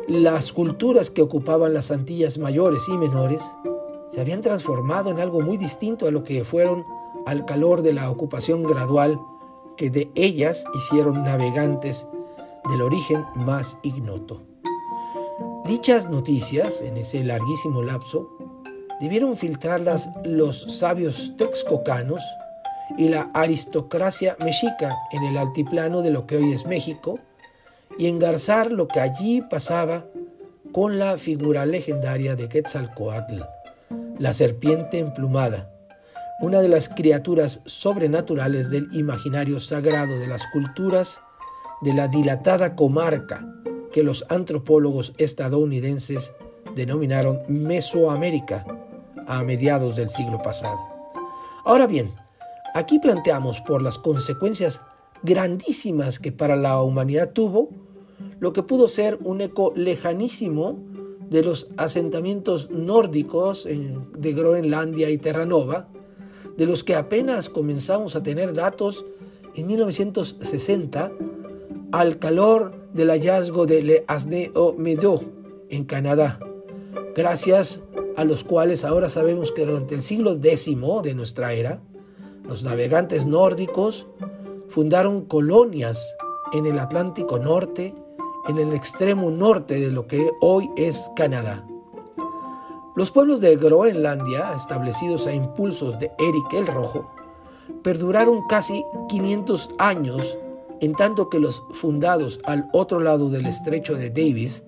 las 0.09 0.53
culturas 0.53 1.09
que 1.09 1.23
ocupaban 1.23 1.73
las 1.73 1.91
Antillas 1.91 2.37
mayores 2.37 2.83
y 2.93 2.99
menores 2.99 3.41
se 4.11 4.21
habían 4.21 4.43
transformado 4.43 5.11
en 5.11 5.21
algo 5.21 5.41
muy 5.41 5.57
distinto 5.57 6.07
a 6.07 6.11
lo 6.11 6.23
que 6.23 6.45
fueron 6.45 6.85
al 7.29 7.45
calor 7.45 7.83
de 7.83 7.93
la 7.93 8.11
ocupación 8.11 8.63
gradual 8.63 9.21
que 9.77 9.91
de 9.91 10.11
ellas 10.15 10.65
hicieron 10.75 11.25
navegantes 11.25 12.07
del 12.71 12.81
origen 12.81 13.23
más 13.37 13.79
ignoto. 13.83 14.43
Dichas 15.67 16.09
noticias, 16.09 16.81
en 16.81 16.97
ese 16.97 17.23
larguísimo 17.23 17.83
lapso, 17.83 18.31
debieron 18.99 19.37
filtrarlas 19.37 20.09
los 20.25 20.79
sabios 20.79 21.35
texcocanos 21.37 22.23
y 22.97 23.09
la 23.09 23.31
aristocracia 23.35 24.35
mexica 24.41 24.97
en 25.13 25.25
el 25.25 25.37
altiplano 25.37 26.01
de 26.01 26.11
lo 26.11 26.27
que 26.27 26.39
hoy 26.39 26.55
es 26.55 26.67
México 26.67 27.19
y 27.99 28.07
engarzar 28.07 28.73
lo 28.73 28.89
que 28.89 29.01
allí 29.01 29.43
pasaba 29.43 30.07
con 30.73 30.99
la 30.99 31.19
figura 31.19 31.67
legendaria 31.67 32.37
de 32.37 32.49
Quetzalcoatl, 32.49 33.43
la 34.19 34.33
serpiente 34.33 34.99
emplumada, 34.99 35.71
una 36.41 36.61
de 36.61 36.69
las 36.69 36.89
criaturas 36.89 37.63
sobrenaturales 37.67 38.71
del 38.71 38.89
imaginario 38.93 39.59
sagrado 39.59 40.19
de 40.19 40.29
las 40.29 40.47
culturas 40.53 41.21
de 41.83 41.93
la 41.93 42.07
dilatada 42.07 42.77
comarca 42.77 43.45
que 43.93 44.05
los 44.05 44.25
antropólogos 44.29 45.13
estadounidenses 45.19 46.33
denominaron 46.77 47.41
Mesoamérica 47.49 48.65
a 49.27 49.43
mediados 49.43 49.97
del 49.97 50.11
siglo 50.11 50.41
pasado. 50.41 50.79
Ahora 51.65 51.87
bien, 51.89 52.13
aquí 52.75 53.01
planteamos 53.01 53.61
por 53.63 53.83
las 53.83 53.99
consecuencias 53.99 54.81
grandísimas 55.25 56.21
que 56.21 56.31
para 56.31 56.55
la 56.55 56.81
humanidad 56.83 57.33
tuvo, 57.33 57.71
lo 58.39 58.53
que 58.53 58.63
pudo 58.63 58.87
ser 58.87 59.19
un 59.23 59.41
eco 59.41 59.73
lejanísimo 59.75 60.79
de 61.29 61.43
los 61.43 61.69
asentamientos 61.77 62.71
nórdicos 62.71 63.67
eh, 63.67 63.99
de 64.17 64.33
Groenlandia 64.33 65.11
y 65.11 65.19
Terranova, 65.19 65.89
de 66.59 66.67
los 66.67 66.83
que 66.83 66.97
apenas 66.97 67.49
comenzamos 67.49 68.17
a 68.17 68.23
tener 68.23 68.53
datos 68.53 69.07
en 69.55 69.69
1960 69.69 71.13
al 71.93 72.19
calor 72.19 72.75
del 72.93 73.11
hallazgo 73.11 73.65
de 73.65 73.83
Le 73.83 74.05
Asne 74.09 74.51
au 74.57 74.75
Medo 74.77 75.23
en 75.71 75.85
Canadá, 75.85 76.41
gracias 77.15 77.83
a 78.17 78.25
los 78.25 78.43
cuales 78.43 78.85
ahora 78.85 79.09
sabemos 79.09 79.53
que 79.53 79.65
durante 79.65 79.95
el 79.95 80.03
siglo 80.03 80.33
X 80.35 80.67
de 81.05 81.15
nuestra 81.15 81.53
era, 81.53 81.81
los 82.43 82.65
navegantes 82.65 83.25
nórdicos 83.25 84.09
fundaron 84.69 85.27
colonias 85.27 86.05
en 86.53 86.67
el 86.67 86.81
Atlántico 86.81 87.39
Norte, 87.39 87.95
en 88.49 88.59
el 88.59 88.73
extremo 88.73 89.31
norte 89.31 89.79
de 89.79 89.93
lo 89.93 90.09
que 90.09 90.33
hoy 90.41 90.69
es 90.77 91.09
Canadá. 91.15 91.65
Los 92.99 93.13
pueblos 93.13 93.41
de 93.41 93.55
Groenlandia, 93.55 94.53
establecidos 94.57 95.29
a 95.29 95.33
impulsos 95.33 96.01
de 96.01 96.11
Eric 96.19 96.53
el 96.53 96.67
Rojo, 96.67 97.09
perduraron 97.85 98.41
casi 98.49 98.85
500 99.09 99.69
años 99.79 100.37
en 100.81 100.95
tanto 100.95 101.31
que 101.31 101.39
los 101.39 101.63
fundados 101.75 102.41
al 102.43 102.69
otro 102.73 102.99
lado 102.99 103.31
del 103.31 103.47
estrecho 103.47 103.95
de 103.95 104.11
Davis 104.11 104.65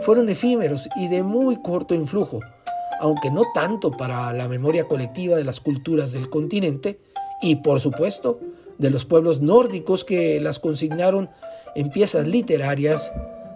fueron 0.00 0.28
efímeros 0.30 0.88
y 0.96 1.06
de 1.06 1.22
muy 1.22 1.62
corto 1.62 1.94
influjo, 1.94 2.40
aunque 3.00 3.30
no 3.30 3.44
tanto 3.54 3.92
para 3.92 4.32
la 4.32 4.48
memoria 4.48 4.88
colectiva 4.88 5.36
de 5.36 5.44
las 5.44 5.60
culturas 5.60 6.10
del 6.10 6.28
continente 6.28 6.98
y, 7.40 7.54
por 7.54 7.78
supuesto, 7.78 8.40
de 8.78 8.90
los 8.90 9.04
pueblos 9.04 9.40
nórdicos 9.40 10.04
que 10.04 10.40
las 10.40 10.58
consignaron 10.58 11.30
en 11.76 11.90
piezas 11.90 12.26
literarias 12.26 13.12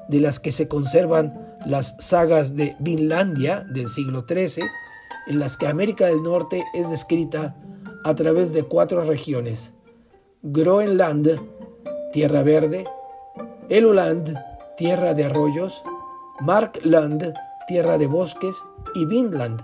de 0.07 0.21
las 0.21 0.39
que 0.39 0.53
se 0.53 0.69
conservan 0.69 1.54
las 1.67 1.97
sagas 1.99 2.55
de 2.57 2.77
Vinlandia 2.81 3.61
del 3.61 3.89
siglo 3.89 4.25
XIII, 4.29 4.65
en 5.27 5.39
las 5.39 5.57
que 5.57 5.67
América 5.67 6.07
del 6.07 6.23
Norte 6.23 6.65
es 6.75 6.91
descrita 6.91 7.57
a 8.05 8.15
través 8.15 8.53
de 8.53 8.65
cuatro 8.65 9.03
regiones, 9.03 9.73
Groenland, 10.43 11.41
tierra 12.13 12.43
verde, 12.43 12.85
Eluland, 13.69 14.37
tierra 14.77 15.15
de 15.15 15.25
arroyos, 15.25 15.83
Markland, 16.41 17.33
tierra 17.67 17.97
de 17.97 18.07
bosques, 18.07 18.57
y 18.95 19.07
Vinland, 19.07 19.63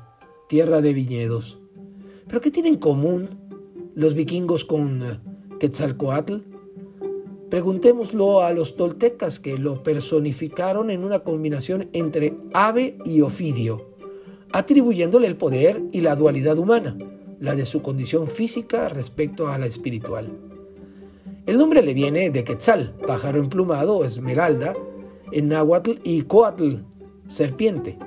tierra 0.48 0.80
de 0.80 0.94
viñedos. 0.94 1.58
¿Pero 2.26 2.40
qué 2.40 2.50
tienen 2.50 2.74
en 2.74 2.80
común 2.80 3.40
los 3.94 4.14
vikingos 4.14 4.64
con 4.64 5.02
eh, 5.02 5.20
Quetzalcoatl? 5.58 6.49
Preguntémoslo 7.50 8.42
a 8.42 8.52
los 8.52 8.76
toltecas 8.76 9.40
que 9.40 9.58
lo 9.58 9.82
personificaron 9.82 10.88
en 10.88 11.02
una 11.02 11.18
combinación 11.18 11.88
entre 11.92 12.36
ave 12.52 12.96
y 13.04 13.22
ofidio, 13.22 13.88
atribuyéndole 14.52 15.26
el 15.26 15.36
poder 15.36 15.82
y 15.90 16.00
la 16.00 16.14
dualidad 16.14 16.58
humana, 16.58 16.96
la 17.40 17.56
de 17.56 17.64
su 17.64 17.82
condición 17.82 18.28
física 18.28 18.88
respecto 18.88 19.48
a 19.48 19.58
la 19.58 19.66
espiritual. 19.66 20.30
El 21.46 21.58
nombre 21.58 21.82
le 21.82 21.92
viene 21.92 22.30
de 22.30 22.44
Quetzal, 22.44 22.94
pájaro 23.04 23.40
emplumado 23.40 23.96
o 23.96 24.04
esmeralda, 24.04 24.76
en 25.32 25.48
náhuatl, 25.48 25.98
y 26.04 26.22
Coatl, 26.22 26.76
serpiente. 27.26 27.98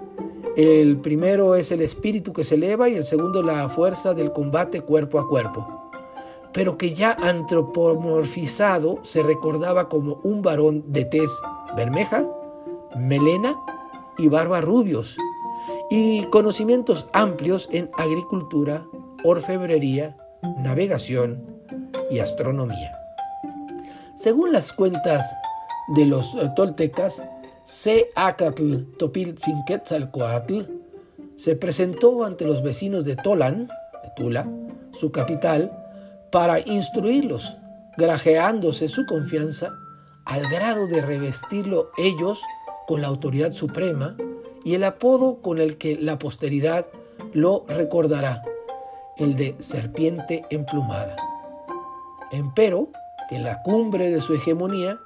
El 0.56 1.02
primero 1.02 1.56
es 1.56 1.72
el 1.74 1.82
espíritu 1.82 2.32
que 2.32 2.46
se 2.46 2.56
eleva 2.56 2.88
y 2.88 2.96
el 2.96 3.04
segundo 3.04 3.44
la 3.44 3.68
fuerza 3.68 4.14
del 4.14 4.32
combate 4.32 4.82
cuerpo 4.82 5.20
a 5.20 5.28
cuerpo. 5.28 5.83
Pero 6.54 6.78
que 6.78 6.94
ya 6.94 7.12
antropomorfizado 7.12 9.00
se 9.04 9.24
recordaba 9.24 9.90
como 9.90 10.20
un 10.24 10.42
varón 10.42 10.84
de 10.88 11.06
tez 11.06 11.32
bermeja, 11.76 12.26
melena 12.96 13.56
y 14.18 14.28
barba 14.28 14.62
rubios, 14.62 15.18
y 15.90 16.24
conocimientos 16.26 17.08
amplios 17.14 17.68
en 17.72 17.90
agricultura, 17.98 18.86
orfebrería, 19.24 20.16
navegación 20.60 21.44
y 22.10 22.20
astronomía. 22.20 22.92
Según 24.16 24.52
las 24.52 24.74
cuentas 24.74 25.36
de 25.96 26.06
los 26.06 26.38
toltecas, 26.56 27.22
Seacatl 27.66 28.84
Topiltzinquetzalcoatl 28.98 30.62
se 31.36 31.56
presentó 31.56 32.24
ante 32.24 32.46
los 32.46 32.62
vecinos 32.62 33.06
de 33.06 33.16
Tolan, 33.16 33.70
Tula, 34.16 34.48
su 34.92 35.12
capital, 35.12 35.83
para 36.34 36.62
instruirlos, 36.62 37.58
grajeándose 37.96 38.88
su 38.88 39.06
confianza 39.06 39.78
al 40.26 40.50
grado 40.50 40.88
de 40.88 41.00
revestirlo 41.00 41.92
ellos 41.96 42.42
con 42.88 43.02
la 43.02 43.08
autoridad 43.08 43.52
suprema 43.52 44.18
y 44.66 44.74
el 44.74 44.84
apodo 44.84 45.44
con 45.44 45.60
el 45.60 45.78
que 45.78 45.96
la 45.96 46.18
posteridad 46.18 46.88
lo 47.34 47.66
recordará, 47.68 48.42
el 49.16 49.36
de 49.36 49.56
serpiente 49.60 50.44
emplumada. 50.50 51.16
Empero, 52.32 52.90
en 53.30 53.44
la 53.44 53.62
cumbre 53.62 54.10
de 54.10 54.20
su 54.20 54.34
hegemonía, 54.34 55.00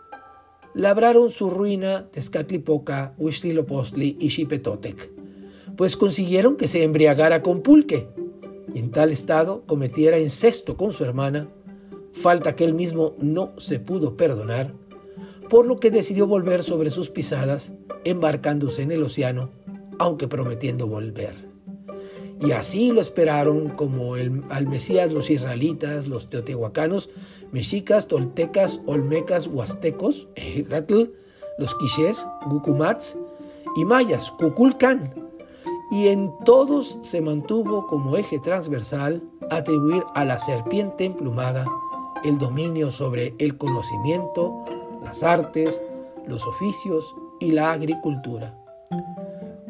labraron 0.74 1.30
su 1.30 1.50
ruina 1.50 2.06
Tezcatlipoca, 2.10 3.12
Huitzilopochtli 3.18 4.16
y 4.18 4.30
Xipetotec, 4.30 5.12
pues 5.76 5.98
consiguieron 5.98 6.56
que 6.56 6.70
se 6.70 6.84
embriagara 6.84 7.42
con 7.42 7.64
pulque, 7.64 8.08
en 8.74 8.92
tal 8.92 9.12
estado 9.12 9.64
cometiera 9.66 10.20
incesto 10.20 10.78
con 10.78 10.92
su 10.92 11.04
hermana, 11.04 11.50
falta 12.14 12.56
que 12.56 12.66
él 12.66 12.74
mismo 12.74 13.16
no 13.20 13.54
se 13.58 13.80
pudo 13.80 14.18
perdonar, 14.18 14.74
por 15.50 15.66
lo 15.66 15.80
que 15.80 15.92
decidió 15.92 16.28
volver 16.28 16.64
sobre 16.64 16.90
sus 16.90 17.10
pisadas, 17.10 17.74
embarcándose 18.04 18.82
en 18.82 18.92
el 18.92 19.04
océano, 19.04 19.50
aunque 20.00 20.28
prometiendo 20.28 20.88
volver. 20.88 21.48
Y 22.40 22.52
así 22.52 22.92
lo 22.92 23.02
esperaron 23.02 23.70
como 23.70 24.16
el, 24.16 24.44
al 24.50 24.68
Mesías 24.68 25.12
los 25.12 25.30
israelitas, 25.30 26.08
los 26.08 26.30
teotihuacanos, 26.30 27.10
mexicas, 27.52 28.08
toltecas, 28.08 28.82
olmecas, 28.86 29.48
huastecos, 29.48 30.28
los 31.58 31.76
quichés, 31.76 32.28
gucumats 32.48 33.18
y 33.76 33.86
mayas, 33.86 34.32
cuculcán. 34.38 35.27
Y 35.90 36.08
en 36.08 36.34
todos 36.44 37.00
se 37.02 37.22
mantuvo 37.22 37.88
como 37.88 38.18
eje 38.18 38.40
transversal 38.40 39.24
atribuir 39.50 40.04
a 40.16 40.26
la 40.26 40.38
serpiente 40.38 41.06
emplumada 41.06 41.66
el 42.24 42.38
dominio 42.38 42.92
sobre 42.92 43.36
el 43.38 43.58
conocimiento, 43.58 44.66
las 45.04 45.24
artes, 45.24 45.82
los 46.28 46.46
oficios 46.46 47.16
y 47.40 47.52
la 47.52 47.72
agricultura. 47.72 48.54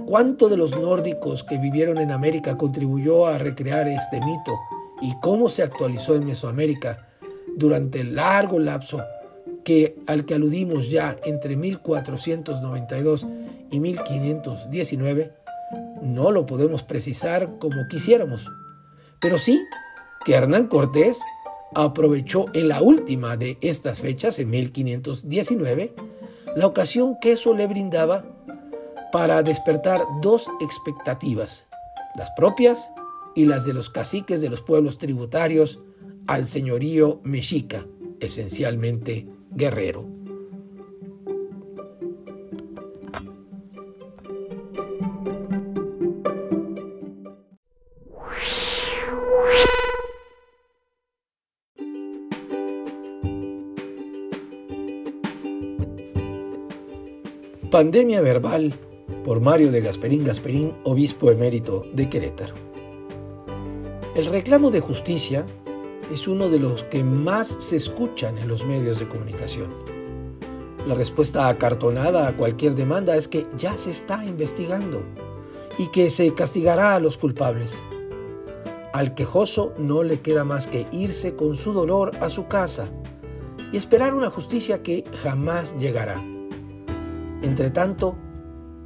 ¿Cuánto 0.05 0.49
de 0.49 0.57
los 0.57 0.79
nórdicos 0.79 1.43
que 1.43 1.57
vivieron 1.57 1.97
en 1.97 2.11
América 2.11 2.57
contribuyó 2.57 3.27
a 3.27 3.37
recrear 3.37 3.87
este 3.87 4.21
mito 4.21 4.57
y 5.01 5.13
cómo 5.19 5.49
se 5.49 5.63
actualizó 5.63 6.15
en 6.15 6.25
Mesoamérica 6.25 7.09
durante 7.55 7.99
el 7.99 8.15
largo 8.15 8.57
lapso 8.57 9.03
que, 9.63 9.99
al 10.07 10.25
que 10.25 10.35
aludimos 10.35 10.89
ya 10.89 11.17
entre 11.25 11.57
1492 11.57 13.27
y 13.69 13.79
1519? 13.79 15.36
No 16.01 16.31
lo 16.31 16.45
podemos 16.45 16.83
precisar 16.83 17.57
como 17.59 17.87
quisiéramos, 17.87 18.49
pero 19.19 19.37
sí 19.37 19.61
que 20.25 20.33
Hernán 20.33 20.67
Cortés 20.67 21.19
aprovechó 21.75 22.45
en 22.53 22.67
la 22.69 22.81
última 22.81 23.37
de 23.37 23.57
estas 23.61 24.01
fechas, 24.01 24.39
en 24.39 24.49
1519, 24.49 25.93
la 26.55 26.67
ocasión 26.67 27.17
que 27.21 27.33
eso 27.33 27.53
le 27.53 27.67
brindaba 27.67 28.25
para 29.11 29.43
despertar 29.43 30.01
dos 30.21 30.49
expectativas, 30.59 31.65
las 32.15 32.31
propias 32.31 32.91
y 33.35 33.45
las 33.45 33.65
de 33.65 33.73
los 33.73 33.89
caciques 33.89 34.41
de 34.41 34.49
los 34.49 34.61
pueblos 34.61 34.97
tributarios 34.97 35.79
al 36.25 36.45
señorío 36.45 37.21
mexica, 37.23 37.85
esencialmente 38.19 39.27
guerrero. 39.51 40.16
Pandemia 57.71 58.21
verbal 58.21 58.73
por 59.25 59.41
Mario 59.41 59.73
de 59.73 59.81
Gasperín 59.81 60.23
Gasperín, 60.23 60.73
obispo 60.85 61.31
emérito 61.31 61.85
de 61.91 62.07
Querétaro. 62.07 62.53
El 64.15 64.27
reclamo 64.27 64.71
de 64.71 64.79
justicia 64.79 65.45
es 66.09 66.29
uno 66.29 66.47
de 66.47 66.59
los 66.59 66.85
que 66.85 67.03
más 67.03 67.57
se 67.59 67.75
escuchan 67.75 68.37
en 68.37 68.47
los 68.47 68.65
medios 68.65 68.99
de 68.99 69.09
comunicación. 69.09 69.67
La 70.87 70.93
respuesta 70.93 71.49
acartonada 71.49 72.29
a 72.29 72.37
cualquier 72.37 72.73
demanda 72.73 73.17
es 73.17 73.27
que 73.27 73.45
ya 73.57 73.75
se 73.75 73.89
está 73.89 74.23
investigando 74.23 75.03
y 75.77 75.87
que 75.87 76.09
se 76.09 76.33
castigará 76.33 76.95
a 76.95 77.01
los 77.01 77.17
culpables. 77.17 77.77
Al 78.93 79.13
quejoso 79.13 79.73
no 79.77 80.03
le 80.03 80.21
queda 80.21 80.45
más 80.45 80.67
que 80.67 80.87
irse 80.93 81.35
con 81.35 81.57
su 81.57 81.73
dolor 81.73 82.11
a 82.21 82.29
su 82.29 82.47
casa 82.47 82.85
y 83.73 83.77
esperar 83.77 84.13
una 84.13 84.29
justicia 84.29 84.81
que 84.81 85.03
jamás 85.21 85.77
llegará. 85.77 86.23
Entre 87.47 87.71
tanto, 87.71 88.17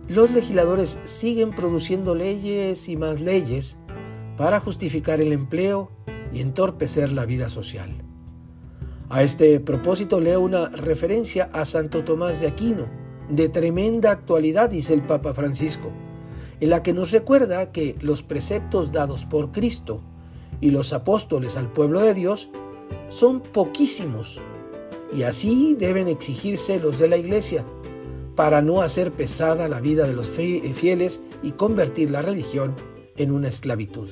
los 0.08 0.30
legisladores 0.30 1.00
siguen 1.04 1.50
produciendo 1.50 2.14
leyes 2.14 2.90
y 2.90 2.96
más 2.96 3.20
leyes 3.20 3.80
para 4.38 4.60
justificar 4.60 5.20
el 5.20 5.34
empleo 5.34 5.90
y 6.32 6.42
entorpecer 6.42 7.12
la 7.12 7.26
vida 7.26 7.50
social. 7.50 7.90
A 9.10 9.24
este 9.24 9.60
propósito 9.60 10.20
leo 10.20 10.42
una 10.42 10.70
referencia 10.70 11.50
a 11.54 11.66
Santo 11.66 12.04
Tomás 12.04 12.40
de 12.40 12.46
Aquino, 12.46 12.88
de 13.32 13.50
tremenda 13.50 14.12
actualidad, 14.12 14.70
dice 14.70 14.94
el 14.94 15.02
Papa 15.02 15.34
Francisco, 15.34 15.92
en 16.60 16.70
la 16.70 16.84
que 16.84 16.94
nos 16.94 17.10
recuerda 17.10 17.72
que 17.72 17.96
los 18.00 18.22
preceptos 18.22 18.92
dados 18.92 19.26
por 19.26 19.52
Cristo 19.52 20.04
y 20.60 20.70
los 20.70 20.94
apóstoles 20.94 21.58
al 21.58 21.74
pueblo 21.74 22.02
de 22.02 22.14
Dios 22.14 22.52
son 23.10 23.42
poquísimos 23.42 24.40
y 25.12 25.24
así 25.24 25.76
deben 25.80 26.08
exigirse 26.08 26.80
los 26.80 27.00
de 27.00 27.08
la 27.08 27.18
Iglesia 27.18 27.66
para 28.36 28.62
no 28.62 28.82
hacer 28.82 29.12
pesada 29.12 29.68
la 29.68 29.82
vida 29.82 30.08
de 30.08 30.14
los 30.14 30.28
fieles 30.28 31.22
y 31.44 31.52
convertir 31.52 32.12
la 32.12 32.22
religión 32.22 32.76
en 33.18 33.32
una 33.32 33.50
esclavitud. 33.50 34.10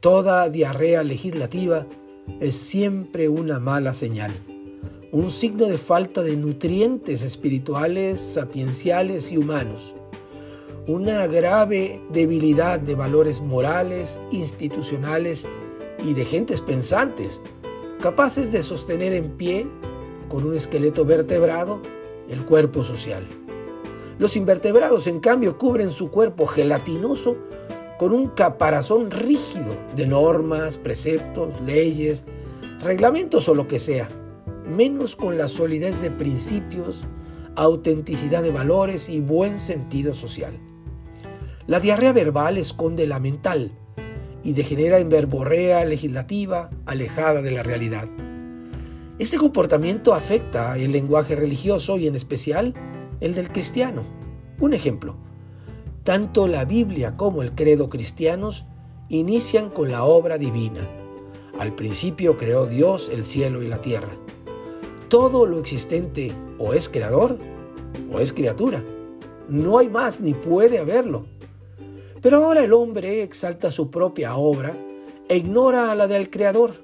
Toda 0.00 0.48
diarrea 0.48 1.02
legislativa 1.02 1.86
es 2.40 2.56
siempre 2.56 3.28
una 3.28 3.58
mala 3.60 3.92
señal, 3.92 4.32
un 5.12 5.30
signo 5.30 5.66
de 5.66 5.78
falta 5.78 6.22
de 6.22 6.36
nutrientes 6.36 7.22
espirituales, 7.22 8.20
sapienciales 8.20 9.30
y 9.30 9.38
humanos, 9.38 9.94
una 10.86 11.26
grave 11.26 12.02
debilidad 12.10 12.80
de 12.80 12.94
valores 12.94 13.40
morales, 13.40 14.20
institucionales 14.30 15.46
y 16.04 16.14
de 16.14 16.24
gentes 16.24 16.60
pensantes, 16.60 17.40
capaces 18.00 18.52
de 18.52 18.62
sostener 18.62 19.12
en 19.14 19.30
pie, 19.30 19.66
con 20.28 20.44
un 20.44 20.54
esqueleto 20.54 21.04
vertebrado, 21.04 21.80
el 22.28 22.44
cuerpo 22.44 22.82
social. 22.82 23.26
Los 24.18 24.36
invertebrados, 24.36 25.06
en 25.06 25.20
cambio, 25.20 25.58
cubren 25.58 25.90
su 25.90 26.10
cuerpo 26.10 26.46
gelatinoso 26.46 27.36
con 27.98 28.12
un 28.12 28.28
caparazón 28.28 29.10
rígido 29.10 29.76
de 29.96 30.06
normas, 30.06 30.78
preceptos, 30.78 31.60
leyes, 31.62 32.24
reglamentos 32.80 33.48
o 33.48 33.54
lo 33.54 33.66
que 33.66 33.78
sea, 33.78 34.08
menos 34.66 35.16
con 35.16 35.38
la 35.38 35.48
solidez 35.48 36.00
de 36.00 36.10
principios, 36.10 37.04
autenticidad 37.56 38.42
de 38.42 38.50
valores 38.50 39.08
y 39.08 39.20
buen 39.20 39.58
sentido 39.58 40.14
social. 40.14 40.58
La 41.66 41.80
diarrea 41.80 42.12
verbal 42.12 42.58
esconde 42.58 43.06
la 43.06 43.20
mental 43.20 43.72
y 44.42 44.52
degenera 44.52 44.98
en 44.98 45.08
verborrea 45.08 45.84
legislativa 45.84 46.70
alejada 46.84 47.42
de 47.42 47.50
la 47.50 47.62
realidad. 47.62 48.08
Este 49.16 49.36
comportamiento 49.36 50.12
afecta 50.12 50.76
el 50.76 50.90
lenguaje 50.90 51.36
religioso 51.36 51.98
y 51.98 52.08
en 52.08 52.16
especial 52.16 52.74
el 53.20 53.36
del 53.36 53.48
cristiano. 53.48 54.02
Un 54.58 54.74
ejemplo, 54.74 55.14
tanto 56.02 56.48
la 56.48 56.64
Biblia 56.64 57.16
como 57.16 57.40
el 57.42 57.54
credo 57.54 57.88
cristianos 57.88 58.64
inician 59.08 59.70
con 59.70 59.92
la 59.92 60.02
obra 60.02 60.36
divina. 60.36 60.80
Al 61.60 61.76
principio 61.76 62.36
creó 62.36 62.66
Dios 62.66 63.08
el 63.12 63.24
cielo 63.24 63.62
y 63.62 63.68
la 63.68 63.80
tierra. 63.80 64.10
Todo 65.08 65.46
lo 65.46 65.60
existente 65.60 66.32
o 66.58 66.74
es 66.74 66.88
creador 66.88 67.38
o 68.12 68.18
es 68.18 68.32
criatura. 68.32 68.82
No 69.48 69.78
hay 69.78 69.88
más 69.88 70.20
ni 70.20 70.34
puede 70.34 70.80
haberlo. 70.80 71.26
Pero 72.20 72.44
ahora 72.44 72.64
el 72.64 72.72
hombre 72.72 73.22
exalta 73.22 73.70
su 73.70 73.92
propia 73.92 74.34
obra 74.34 74.76
e 75.28 75.36
ignora 75.36 75.92
a 75.92 75.94
la 75.94 76.08
del 76.08 76.30
creador 76.30 76.83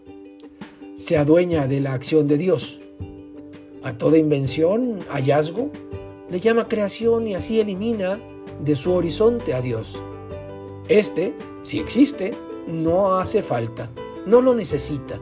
se 1.00 1.16
adueña 1.16 1.66
de 1.66 1.80
la 1.80 1.94
acción 1.94 2.26
de 2.26 2.36
Dios. 2.36 2.78
A 3.82 3.96
toda 3.96 4.18
invención, 4.18 4.98
hallazgo, 5.08 5.70
le 6.28 6.40
llama 6.40 6.68
creación 6.68 7.26
y 7.26 7.34
así 7.34 7.58
elimina 7.58 8.20
de 8.62 8.76
su 8.76 8.92
horizonte 8.92 9.54
a 9.54 9.62
Dios. 9.62 9.98
Este, 10.88 11.34
si 11.62 11.78
existe, 11.78 12.34
no 12.68 13.14
hace 13.14 13.40
falta, 13.40 13.88
no 14.26 14.42
lo 14.42 14.54
necesita. 14.54 15.18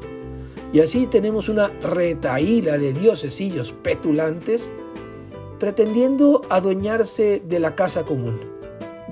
Y 0.73 0.81
así 0.81 1.07
tenemos 1.07 1.49
una 1.49 1.69
retaíla 1.69 2.77
de 2.77 2.93
diosesillos 2.93 3.73
petulantes 3.73 4.73
pretendiendo 5.61 6.43
adueñarse 6.51 7.41
de 7.47 7.61
la 7.61 7.77
casa 7.77 8.05
común, 8.05 8.41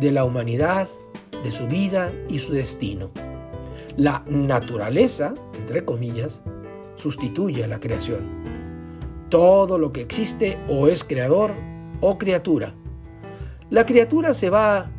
de 0.01 0.11
la 0.11 0.25
humanidad, 0.25 0.89
de 1.45 1.53
su 1.53 1.69
vida 1.69 2.13
y 2.29 2.41
su 2.41 2.55
destino. 2.55 3.13
La 3.97 4.25
naturaleza, 4.27 5.33
entre 5.59 5.85
comillas, 5.85 6.43
sustituye 6.97 7.65
a 7.65 7.69
la 7.69 7.81
creación. 7.81 8.25
Todo 9.29 9.79
lo 9.79 9.93
que 9.93 10.01
existe 10.03 10.59
o 10.69 10.89
es 10.89 11.05
creador 11.05 11.55
o 12.01 12.19
criatura. 12.19 12.75
La 13.71 13.87
criatura 13.87 14.35
se 14.35 14.51
va 14.51 14.91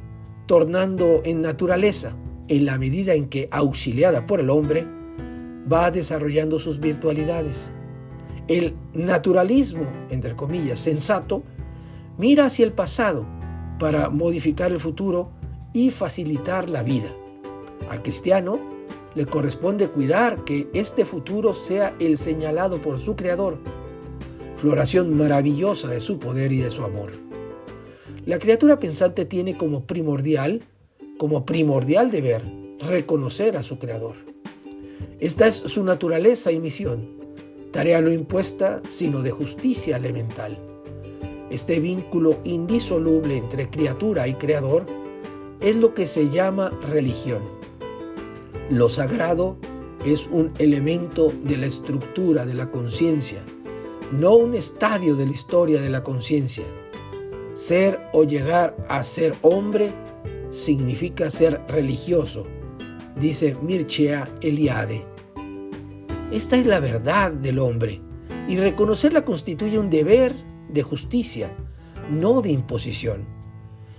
tornando 0.45 1.21
en 1.23 1.41
naturaleza 1.41 2.15
en 2.47 2.65
la 2.65 2.77
medida 2.77 3.13
en 3.13 3.27
que, 3.27 3.49
auxiliada 3.51 4.25
por 4.25 4.39
el 4.39 4.49
hombre, 4.49 4.87
va 5.71 5.91
desarrollando 5.91 6.59
sus 6.59 6.79
virtualidades. 6.79 7.71
El 8.47 8.75
naturalismo, 8.93 9.85
entre 10.09 10.35
comillas, 10.35 10.79
sensato, 10.79 11.43
mira 12.17 12.45
hacia 12.45 12.65
el 12.65 12.71
pasado 12.71 13.25
para 13.79 14.09
modificar 14.09 14.71
el 14.71 14.79
futuro 14.79 15.29
y 15.73 15.91
facilitar 15.91 16.69
la 16.69 16.83
vida. 16.83 17.09
Al 17.89 18.01
cristiano 18.01 18.76
le 19.17 19.25
corresponde 19.25 19.87
cuidar 19.87 20.43
que 20.43 20.69
este 20.73 21.03
futuro 21.03 21.55
sea 21.55 21.95
el 21.99 22.19
señalado 22.19 22.79
por 22.79 22.99
su 22.99 23.15
Creador, 23.15 23.57
floración 24.57 25.17
maravillosa 25.17 25.87
de 25.87 26.01
su 26.01 26.19
poder 26.19 26.51
y 26.51 26.59
de 26.59 26.69
su 26.69 26.83
amor. 26.83 27.13
La 28.27 28.37
criatura 28.37 28.79
pensante 28.79 29.25
tiene 29.25 29.57
como 29.57 29.85
primordial, 29.85 30.61
como 31.17 31.47
primordial 31.47 32.11
deber, 32.11 32.43
reconocer 32.87 33.57
a 33.57 33.63
su 33.63 33.79
Creador. 33.79 34.13
Esta 35.19 35.47
es 35.47 35.55
su 35.55 35.83
naturaleza 35.83 36.51
y 36.51 36.59
misión, 36.59 37.17
tarea 37.71 38.01
no 38.01 38.11
impuesta, 38.11 38.83
sino 38.87 39.23
de 39.23 39.31
justicia 39.31 39.97
elemental. 39.97 40.59
Este 41.49 41.79
vínculo 41.79 42.37
indisoluble 42.43 43.35
entre 43.35 43.67
criatura 43.67 44.27
y 44.27 44.35
creador 44.35 44.85
es 45.59 45.75
lo 45.75 45.95
que 45.95 46.05
se 46.05 46.29
llama 46.29 46.69
religión. 46.91 47.56
Lo 48.69 48.89
sagrado 48.89 49.55
es 50.05 50.27
un 50.27 50.51
elemento 50.59 51.31
de 51.43 51.55
la 51.55 51.67
estructura 51.67 52.45
de 52.45 52.53
la 52.53 52.69
conciencia, 52.69 53.39
no 54.11 54.35
un 54.35 54.55
estadio 54.55 55.15
de 55.15 55.25
la 55.25 55.31
historia 55.31 55.79
de 55.79 55.89
la 55.89 56.03
conciencia. 56.03 56.65
Ser 57.53 58.01
o 58.11 58.25
llegar 58.25 58.75
a 58.89 59.03
ser 59.03 59.35
hombre 59.41 59.93
significa 60.49 61.29
ser 61.29 61.61
religioso, 61.69 62.45
dice 63.17 63.55
Mircea 63.61 64.27
Eliade. 64.41 65.05
Esta 66.33 66.57
es 66.57 66.65
la 66.65 66.81
verdad 66.81 67.31
del 67.31 67.59
hombre 67.59 68.01
y 68.49 68.57
reconocerla 68.57 69.23
constituye 69.23 69.79
un 69.79 69.89
deber 69.89 70.33
de 70.67 70.83
justicia, 70.83 71.55
no 72.11 72.41
de 72.41 72.51
imposición. 72.51 73.25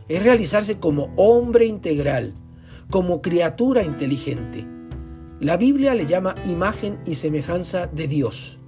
Es 0.08 0.22
realizarse 0.22 0.78
como 0.78 1.10
hombre 1.16 1.64
integral, 1.64 2.34
como 2.90 3.20
criatura 3.20 3.82
inteligente. 3.82 4.66
La 5.40 5.56
Biblia 5.56 5.94
le 5.94 6.06
llama 6.06 6.34
imagen 6.46 6.98
y 7.06 7.14
semejanza 7.14 7.86
de 7.86 8.08
Dios. 8.08 8.58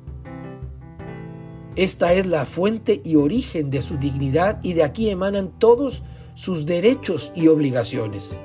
Esta 1.77 2.13
es 2.13 2.27
la 2.27 2.47
fuente 2.47 3.01
y 3.05 3.17
origen 3.17 3.71
de 3.71 3.83
su 3.83 3.97
dignidad 3.97 4.61
y 4.63 4.75
de 4.75 4.83
aquí 4.83 5.09
emanan 5.09 5.59
todos 5.59 6.03
sus 6.35 6.67
derechos 6.67 7.33
y 7.35 7.49
obligaciones. 7.49 8.37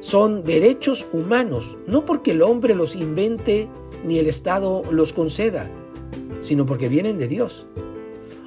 Son 0.00 0.44
derechos 0.44 1.06
humanos, 1.12 1.76
no 1.86 2.04
porque 2.04 2.30
el 2.30 2.42
hombre 2.42 2.74
los 2.74 2.94
invente 2.94 3.68
ni 4.06 4.18
el 4.18 4.26
Estado 4.26 4.84
los 4.90 5.12
conceda, 5.12 5.70
sino 6.40 6.64
porque 6.64 6.88
vienen 6.88 7.18
de 7.18 7.28
Dios. 7.28 7.66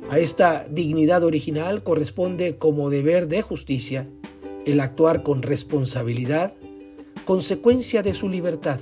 A 0.10 0.18
esta 0.20 0.66
dignidad 0.70 1.24
original 1.24 1.84
corresponde 1.84 2.58
como 2.58 2.90
deber 2.90 3.28
de 3.28 3.42
justicia 3.42 4.08
el 4.66 4.80
actuar 4.80 5.24
con 5.24 5.42
responsabilidad, 5.42 6.54
consecuencia 7.26 8.04
de 8.04 8.14
su 8.14 8.30
libertad. 8.30 8.80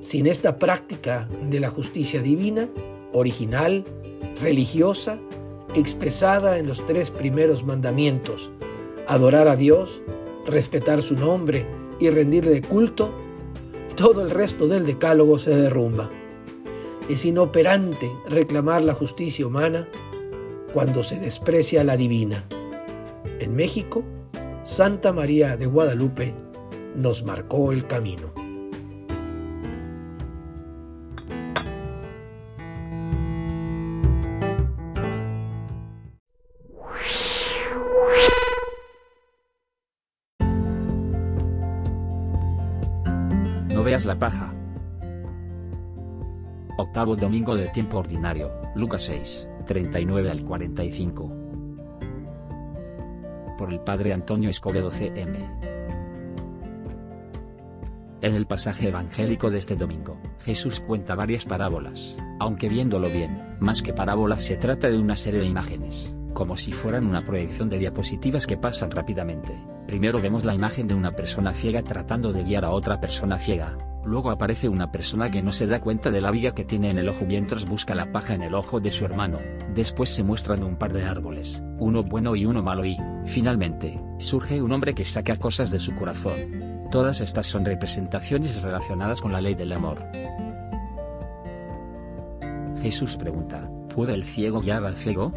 Sin 0.00 0.26
esta 0.26 0.58
práctica 0.58 1.28
de 1.48 1.60
la 1.60 1.70
justicia 1.70 2.22
divina, 2.22 2.68
original, 3.12 3.84
religiosa 4.42 5.18
expresada 5.74 6.58
en 6.58 6.66
los 6.66 6.84
tres 6.86 7.10
primeros 7.10 7.64
mandamientos, 7.64 8.50
adorar 9.06 9.48
a 9.48 9.56
Dios, 9.56 10.02
respetar 10.46 11.02
su 11.02 11.14
nombre 11.14 11.66
y 11.98 12.10
rendirle 12.10 12.62
culto, 12.62 13.12
todo 13.96 14.22
el 14.22 14.30
resto 14.30 14.66
del 14.66 14.86
decálogo 14.86 15.38
se 15.38 15.54
derrumba. 15.54 16.10
Es 17.08 17.24
inoperante 17.24 18.10
reclamar 18.28 18.82
la 18.82 18.94
justicia 18.94 19.46
humana 19.46 19.88
cuando 20.72 21.02
se 21.02 21.18
desprecia 21.18 21.84
la 21.84 21.96
divina. 21.96 22.44
En 23.40 23.54
México, 23.54 24.04
Santa 24.70 25.12
María 25.12 25.56
de 25.56 25.66
Guadalupe 25.66 26.32
nos 26.94 27.24
marcó 27.24 27.72
el 27.72 27.88
camino. 27.88 28.32
veas 43.82 44.04
la 44.04 44.16
paja. 44.20 44.54
Octavo 46.78 47.16
domingo 47.16 47.56
del 47.56 47.72
tiempo 47.72 47.98
ordinario, 47.98 48.52
Lucas 48.76 49.02
6, 49.02 49.48
39 49.66 50.30
al 50.30 50.44
45. 50.44 51.39
Por 53.60 53.74
el 53.74 53.80
Padre 53.80 54.14
Antonio 54.14 54.48
Escobedo 54.48 54.90
CM. 54.90 55.38
En 58.22 58.34
el 58.34 58.46
pasaje 58.46 58.88
evangélico 58.88 59.50
de 59.50 59.58
este 59.58 59.76
domingo, 59.76 60.18
Jesús 60.38 60.80
cuenta 60.80 61.14
varias 61.14 61.44
parábolas, 61.44 62.16
aunque 62.38 62.70
viéndolo 62.70 63.10
bien, 63.10 63.58
más 63.60 63.82
que 63.82 63.92
parábolas 63.92 64.44
se 64.44 64.56
trata 64.56 64.88
de 64.88 64.98
una 64.98 65.14
serie 65.14 65.40
de 65.40 65.46
imágenes, 65.46 66.10
como 66.32 66.56
si 66.56 66.72
fueran 66.72 67.06
una 67.06 67.26
proyección 67.26 67.68
de 67.68 67.76
diapositivas 67.76 68.46
que 68.46 68.56
pasan 68.56 68.92
rápidamente. 68.92 69.52
Primero 69.86 70.22
vemos 70.22 70.46
la 70.46 70.54
imagen 70.54 70.88
de 70.88 70.94
una 70.94 71.14
persona 71.14 71.52
ciega 71.52 71.82
tratando 71.82 72.32
de 72.32 72.44
guiar 72.44 72.64
a 72.64 72.70
otra 72.70 72.98
persona 72.98 73.36
ciega. 73.36 73.76
Luego 74.06 74.30
aparece 74.30 74.70
una 74.70 74.90
persona 74.90 75.30
que 75.30 75.42
no 75.42 75.52
se 75.52 75.66
da 75.66 75.82
cuenta 75.82 76.10
de 76.10 76.22
la 76.22 76.30
viga 76.30 76.54
que 76.54 76.64
tiene 76.64 76.90
en 76.90 76.98
el 76.98 77.10
ojo 77.10 77.26
mientras 77.26 77.68
busca 77.68 77.94
la 77.94 78.10
paja 78.10 78.32
en 78.32 78.40
el 78.40 78.54
ojo 78.54 78.80
de 78.80 78.90
su 78.90 79.04
hermano. 79.04 79.36
Después 79.74 80.08
se 80.08 80.24
muestran 80.24 80.62
un 80.62 80.76
par 80.76 80.94
de 80.94 81.04
árboles, 81.04 81.62
uno 81.78 82.02
bueno 82.02 82.34
y 82.34 82.46
uno 82.46 82.62
malo 82.62 82.86
y, 82.86 82.96
finalmente, 83.26 84.00
surge 84.18 84.62
un 84.62 84.72
hombre 84.72 84.94
que 84.94 85.04
saca 85.04 85.36
cosas 85.36 85.70
de 85.70 85.80
su 85.80 85.94
corazón. 85.94 86.88
Todas 86.90 87.20
estas 87.20 87.46
son 87.46 87.64
representaciones 87.64 88.60
relacionadas 88.62 89.20
con 89.20 89.32
la 89.32 89.40
ley 89.40 89.54
del 89.54 89.72
amor. 89.72 90.04
Jesús 92.82 93.16
pregunta, 93.16 93.70
¿puede 93.94 94.14
el 94.14 94.24
ciego 94.24 94.60
guiar 94.60 94.84
al 94.84 94.96
ciego? 94.96 95.32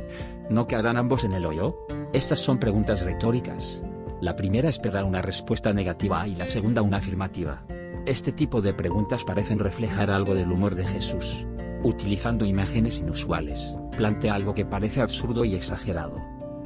¿No 0.49 0.67
quedarán 0.67 0.97
ambos 0.97 1.23
en 1.23 1.33
el 1.33 1.45
hoyo? 1.45 1.77
Estas 2.13 2.39
son 2.39 2.59
preguntas 2.59 3.01
retóricas. 3.01 3.83
La 4.21 4.35
primera 4.35 4.69
espera 4.69 5.03
una 5.03 5.21
respuesta 5.21 5.73
negativa 5.73 6.27
y 6.27 6.35
la 6.35 6.47
segunda 6.47 6.81
una 6.81 6.97
afirmativa. 6.97 7.65
Este 8.05 8.31
tipo 8.31 8.61
de 8.61 8.73
preguntas 8.73 9.23
parecen 9.23 9.59
reflejar 9.59 10.09
algo 10.09 10.33
del 10.35 10.51
humor 10.51 10.75
de 10.75 10.85
Jesús. 10.85 11.45
Utilizando 11.83 12.45
imágenes 12.45 12.99
inusuales, 12.99 13.75
plantea 13.97 14.35
algo 14.35 14.53
que 14.53 14.65
parece 14.65 15.01
absurdo 15.01 15.43
y 15.43 15.55
exagerado. 15.55 16.13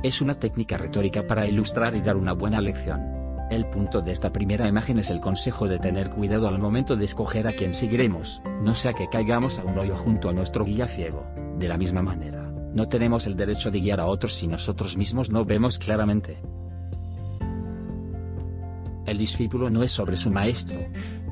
Es 0.03 0.21
una 0.21 0.37
técnica 0.37 0.77
retórica 0.77 1.25
para 1.25 1.47
ilustrar 1.47 1.95
y 1.95 2.01
dar 2.01 2.17
una 2.17 2.33
buena 2.33 2.61
lección. 2.61 3.01
El 3.49 3.65
punto 3.65 4.01
de 4.01 4.11
esta 4.11 4.31
primera 4.31 4.67
imagen 4.67 4.99
es 4.99 5.09
el 5.09 5.19
consejo 5.19 5.67
de 5.67 5.79
tener 5.79 6.11
cuidado 6.11 6.47
al 6.47 6.59
momento 6.59 6.95
de 6.95 7.05
escoger 7.05 7.47
a 7.47 7.51
quien 7.51 7.73
seguiremos, 7.73 8.41
no 8.61 8.75
sea 8.75 8.93
que 8.93 9.09
caigamos 9.09 9.57
a 9.57 9.63
un 9.63 9.77
hoyo 9.77 9.95
junto 9.95 10.29
a 10.29 10.33
nuestro 10.33 10.65
guía 10.65 10.87
ciego. 10.87 11.25
De 11.57 11.67
la 11.67 11.77
misma 11.77 12.03
manera, 12.03 12.43
no 12.73 12.87
tenemos 12.87 13.25
el 13.25 13.35
derecho 13.35 13.71
de 13.71 13.79
guiar 13.79 13.99
a 13.99 14.05
otros 14.05 14.35
si 14.35 14.47
nosotros 14.47 14.97
mismos 14.97 15.31
no 15.31 15.45
vemos 15.45 15.79
claramente. 15.79 16.37
El 19.07 19.17
discípulo 19.17 19.69
no 19.71 19.81
es 19.81 19.91
sobre 19.91 20.17
su 20.17 20.29
maestro. 20.29 20.77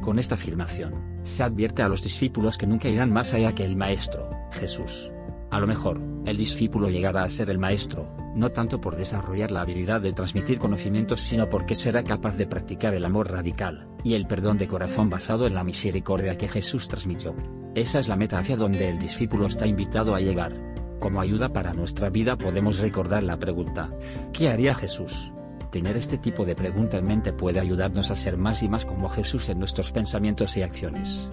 Con 0.02 0.18
esta 0.18 0.36
afirmación, 0.36 1.20
se 1.24 1.44
advierte 1.44 1.84
a 1.84 1.90
los 1.90 2.02
discípulos 2.02 2.58
que 2.58 2.66
nunca 2.66 2.88
irán 2.88 3.12
más 3.12 3.34
allá 3.34 3.54
que 3.54 3.66
el 3.66 3.76
maestro, 3.76 4.30
Jesús. 4.54 5.12
A 5.56 5.60
lo 5.62 5.68
mejor, 5.68 6.02
el 6.26 6.36
discípulo 6.36 6.90
llegará 6.90 7.24
a 7.24 7.30
ser 7.30 7.50
el 7.50 7.58
maestro, 7.58 8.14
no 8.36 8.52
tanto 8.52 8.82
por 8.82 8.98
desarrollar 8.98 9.52
la 9.52 9.62
habilidad 9.62 10.02
de 10.02 10.12
transmitir 10.12 10.60
conocimientos, 10.60 11.22
sino 11.22 11.50
porque 11.50 11.78
será 11.78 12.04
capaz 12.04 12.36
de 12.36 12.46
practicar 12.46 12.94
el 12.94 13.06
amor 13.06 13.32
radical, 13.32 13.88
y 14.04 14.16
el 14.16 14.28
perdón 14.28 14.58
de 14.58 14.68
corazón 14.68 15.10
basado 15.10 15.48
en 15.48 15.56
la 15.56 15.64
misericordia 15.64 16.38
que 16.38 16.50
Jesús 16.50 16.90
transmitió. 16.90 17.34
Esa 17.74 18.00
es 18.00 18.10
la 18.10 18.18
meta 18.18 18.38
hacia 18.38 18.58
donde 18.58 18.90
el 18.90 19.00
discípulo 19.00 19.46
está 19.46 19.66
invitado 19.66 20.14
a 20.14 20.20
llegar. 20.20 20.52
Como 21.00 21.22
ayuda 21.22 21.54
para 21.54 21.74
nuestra 21.74 22.10
vida 22.10 22.38
podemos 22.38 22.80
recordar 22.80 23.24
la 23.24 23.40
pregunta, 23.40 23.98
¿qué 24.34 24.50
haría 24.50 24.76
Jesús? 24.76 25.32
Tener 25.72 25.96
este 25.96 26.18
tipo 26.18 26.44
de 26.44 26.56
pregunta 26.56 26.98
en 26.98 27.08
mente 27.08 27.32
puede 27.32 27.62
ayudarnos 27.62 28.12
a 28.12 28.18
ser 28.18 28.36
más 28.36 28.62
y 28.62 28.68
más 28.68 28.84
como 28.84 29.08
Jesús 29.08 29.48
en 29.48 29.60
nuestros 29.60 29.94
pensamientos 29.94 30.58
y 30.58 30.64
acciones. 30.64 31.32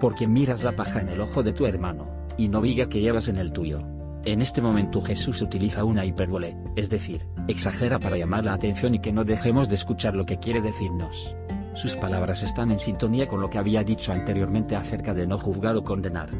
Porque 0.00 0.26
miras 0.26 0.64
la 0.64 0.72
paja 0.72 1.00
en 1.00 1.10
el 1.10 1.20
ojo 1.20 1.42
de 1.42 1.52
tu 1.52 1.66
hermano, 1.66 2.08
y 2.36 2.48
no 2.48 2.60
viga 2.60 2.88
que 2.88 3.00
llevas 3.00 3.28
en 3.28 3.36
el 3.36 3.52
tuyo. 3.52 3.82
En 4.24 4.42
este 4.42 4.60
momento 4.60 5.00
Jesús 5.00 5.40
utiliza 5.42 5.84
una 5.84 6.04
hipérbole, 6.04 6.56
es 6.74 6.90
decir, 6.90 7.26
exagera 7.48 7.98
para 7.98 8.16
llamar 8.16 8.44
la 8.44 8.54
atención 8.54 8.94
y 8.94 8.98
que 8.98 9.12
no 9.12 9.24
dejemos 9.24 9.68
de 9.68 9.76
escuchar 9.76 10.16
lo 10.16 10.26
que 10.26 10.38
quiere 10.38 10.60
decirnos. 10.60 11.36
Sus 11.74 11.96
palabras 11.96 12.42
están 12.42 12.70
en 12.70 12.80
sintonía 12.80 13.28
con 13.28 13.40
lo 13.40 13.48
que 13.48 13.58
había 13.58 13.84
dicho 13.84 14.12
anteriormente 14.12 14.74
acerca 14.74 15.14
de 15.14 15.26
no 15.26 15.38
juzgar 15.38 15.76
o 15.76 15.84
condenar. 15.84 16.30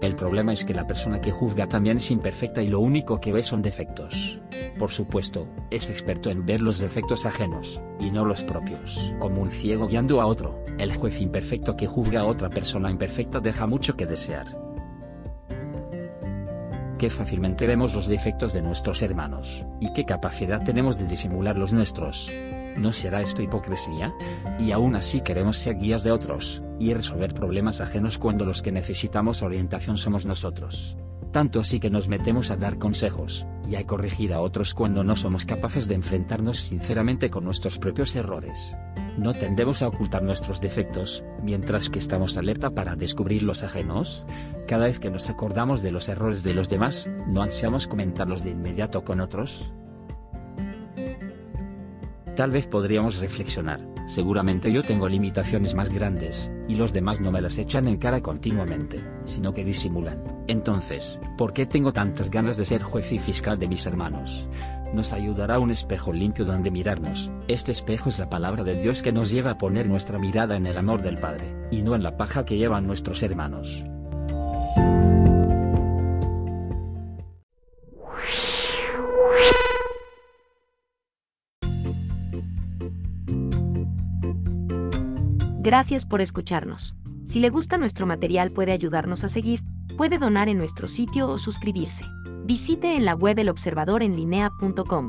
El 0.00 0.16
problema 0.16 0.52
es 0.52 0.64
que 0.64 0.74
la 0.74 0.86
persona 0.86 1.20
que 1.20 1.30
juzga 1.30 1.68
también 1.68 1.98
es 1.98 2.10
imperfecta 2.10 2.60
y 2.60 2.66
lo 2.66 2.80
único 2.80 3.20
que 3.20 3.32
ve 3.32 3.44
son 3.44 3.62
defectos. 3.62 4.40
Por 4.76 4.90
supuesto, 4.90 5.46
es 5.70 5.90
experto 5.90 6.28
en 6.30 6.44
ver 6.44 6.60
los 6.60 6.80
defectos 6.80 7.24
ajenos, 7.24 7.80
y 8.00 8.10
no 8.10 8.24
los 8.24 8.42
propios. 8.42 9.14
Como 9.20 9.40
un 9.40 9.52
ciego 9.52 9.86
guiando 9.86 10.20
a 10.20 10.26
otro, 10.26 10.61
el 10.78 10.94
juez 10.94 11.20
imperfecto 11.20 11.76
que 11.76 11.86
juzga 11.86 12.20
a 12.20 12.26
otra 12.26 12.50
persona 12.50 12.90
imperfecta 12.90 13.40
deja 13.40 13.66
mucho 13.66 13.96
que 13.96 14.06
desear. 14.06 14.62
qué 17.02 17.10
fácilmente 17.10 17.66
vemos 17.66 17.96
los 17.96 18.06
defectos 18.06 18.52
de 18.52 18.62
nuestros 18.62 19.02
hermanos, 19.02 19.64
y 19.80 19.92
qué 19.92 20.04
capacidad 20.04 20.62
tenemos 20.62 20.96
de 20.96 21.04
disimular 21.04 21.58
los 21.58 21.72
nuestros. 21.72 22.30
¿No 22.76 22.92
será 22.92 23.20
esto 23.20 23.42
hipocresía? 23.42 24.14
Y 24.60 24.70
aún 24.70 24.94
así 24.94 25.20
queremos 25.20 25.58
ser 25.58 25.78
guías 25.78 26.04
de 26.04 26.12
otros, 26.12 26.62
y 26.78 26.94
resolver 26.94 27.34
problemas 27.34 27.80
ajenos 27.80 28.18
cuando 28.18 28.44
los 28.44 28.62
que 28.62 28.70
necesitamos 28.70 29.42
orientación 29.42 29.98
somos 29.98 30.26
nosotros. 30.26 30.96
Tanto 31.32 31.60
así 31.60 31.80
que 31.80 31.90
nos 31.90 32.08
metemos 32.08 32.50
a 32.50 32.56
dar 32.56 32.78
consejos, 32.78 33.46
y 33.68 33.76
a 33.76 33.86
corregir 33.86 34.34
a 34.34 34.40
otros 34.40 34.74
cuando 34.74 35.02
no 35.02 35.16
somos 35.16 35.46
capaces 35.46 35.88
de 35.88 35.94
enfrentarnos 35.94 36.60
sinceramente 36.60 37.30
con 37.30 37.44
nuestros 37.44 37.78
propios 37.78 38.14
errores. 38.16 38.76
¿No 39.16 39.34
tendemos 39.34 39.82
a 39.82 39.88
ocultar 39.88 40.22
nuestros 40.22 40.60
defectos, 40.60 41.24
mientras 41.42 41.90
que 41.90 41.98
estamos 41.98 42.36
alerta 42.36 42.70
para 42.70 42.96
descubrir 42.96 43.42
los 43.42 43.62
ajenos? 43.62 44.26
Cada 44.66 44.86
vez 44.86 45.00
que 45.00 45.10
nos 45.10 45.30
acordamos 45.30 45.82
de 45.82 45.92
los 45.92 46.08
errores 46.08 46.42
de 46.42 46.54
los 46.54 46.68
demás, 46.68 47.10
¿no 47.26 47.42
ansiamos 47.42 47.86
comentarlos 47.86 48.42
de 48.44 48.50
inmediato 48.50 49.04
con 49.04 49.20
otros? 49.20 49.72
Tal 52.36 52.50
vez 52.50 52.66
podríamos 52.66 53.18
reflexionar, 53.18 53.86
seguramente 54.06 54.72
yo 54.72 54.82
tengo 54.82 55.08
limitaciones 55.08 55.74
más 55.74 55.90
grandes, 55.90 56.50
y 56.72 56.76
los 56.76 56.94
demás 56.94 57.20
no 57.20 57.30
me 57.30 57.42
las 57.42 57.58
echan 57.58 57.86
en 57.86 57.98
cara 57.98 58.22
continuamente, 58.22 59.04
sino 59.26 59.52
que 59.52 59.62
disimulan. 59.62 60.24
Entonces, 60.48 61.20
¿por 61.36 61.52
qué 61.52 61.66
tengo 61.66 61.92
tantas 61.92 62.30
ganas 62.30 62.56
de 62.56 62.64
ser 62.64 62.82
juez 62.82 63.12
y 63.12 63.18
fiscal 63.18 63.58
de 63.58 63.68
mis 63.68 63.84
hermanos? 63.84 64.48
Nos 64.94 65.12
ayudará 65.12 65.58
un 65.58 65.70
espejo 65.70 66.14
limpio 66.14 66.46
donde 66.46 66.70
mirarnos. 66.70 67.30
Este 67.46 67.72
espejo 67.72 68.08
es 68.08 68.18
la 68.18 68.30
palabra 68.30 68.64
de 68.64 68.80
Dios 68.80 69.02
que 69.02 69.12
nos 69.12 69.30
lleva 69.30 69.50
a 69.50 69.58
poner 69.58 69.86
nuestra 69.86 70.18
mirada 70.18 70.56
en 70.56 70.66
el 70.66 70.78
amor 70.78 71.02
del 71.02 71.18
Padre, 71.18 71.54
y 71.70 71.82
no 71.82 71.94
en 71.94 72.02
la 72.02 72.16
paja 72.16 72.46
que 72.46 72.56
llevan 72.56 72.86
nuestros 72.86 73.22
hermanos. 73.22 73.84
Gracias 85.72 86.04
por 86.04 86.20
escucharnos. 86.20 86.96
Si 87.24 87.40
le 87.40 87.48
gusta 87.48 87.78
nuestro 87.78 88.04
material 88.04 88.50
puede 88.50 88.72
ayudarnos 88.72 89.24
a 89.24 89.30
seguir, 89.30 89.62
puede 89.96 90.18
donar 90.18 90.50
en 90.50 90.58
nuestro 90.58 90.86
sitio 90.86 91.26
o 91.30 91.38
suscribirse. 91.38 92.04
Visite 92.44 92.94
en 92.94 93.06
la 93.06 93.14
web 93.14 93.38
elobservadorenlinea.com. 93.38 95.08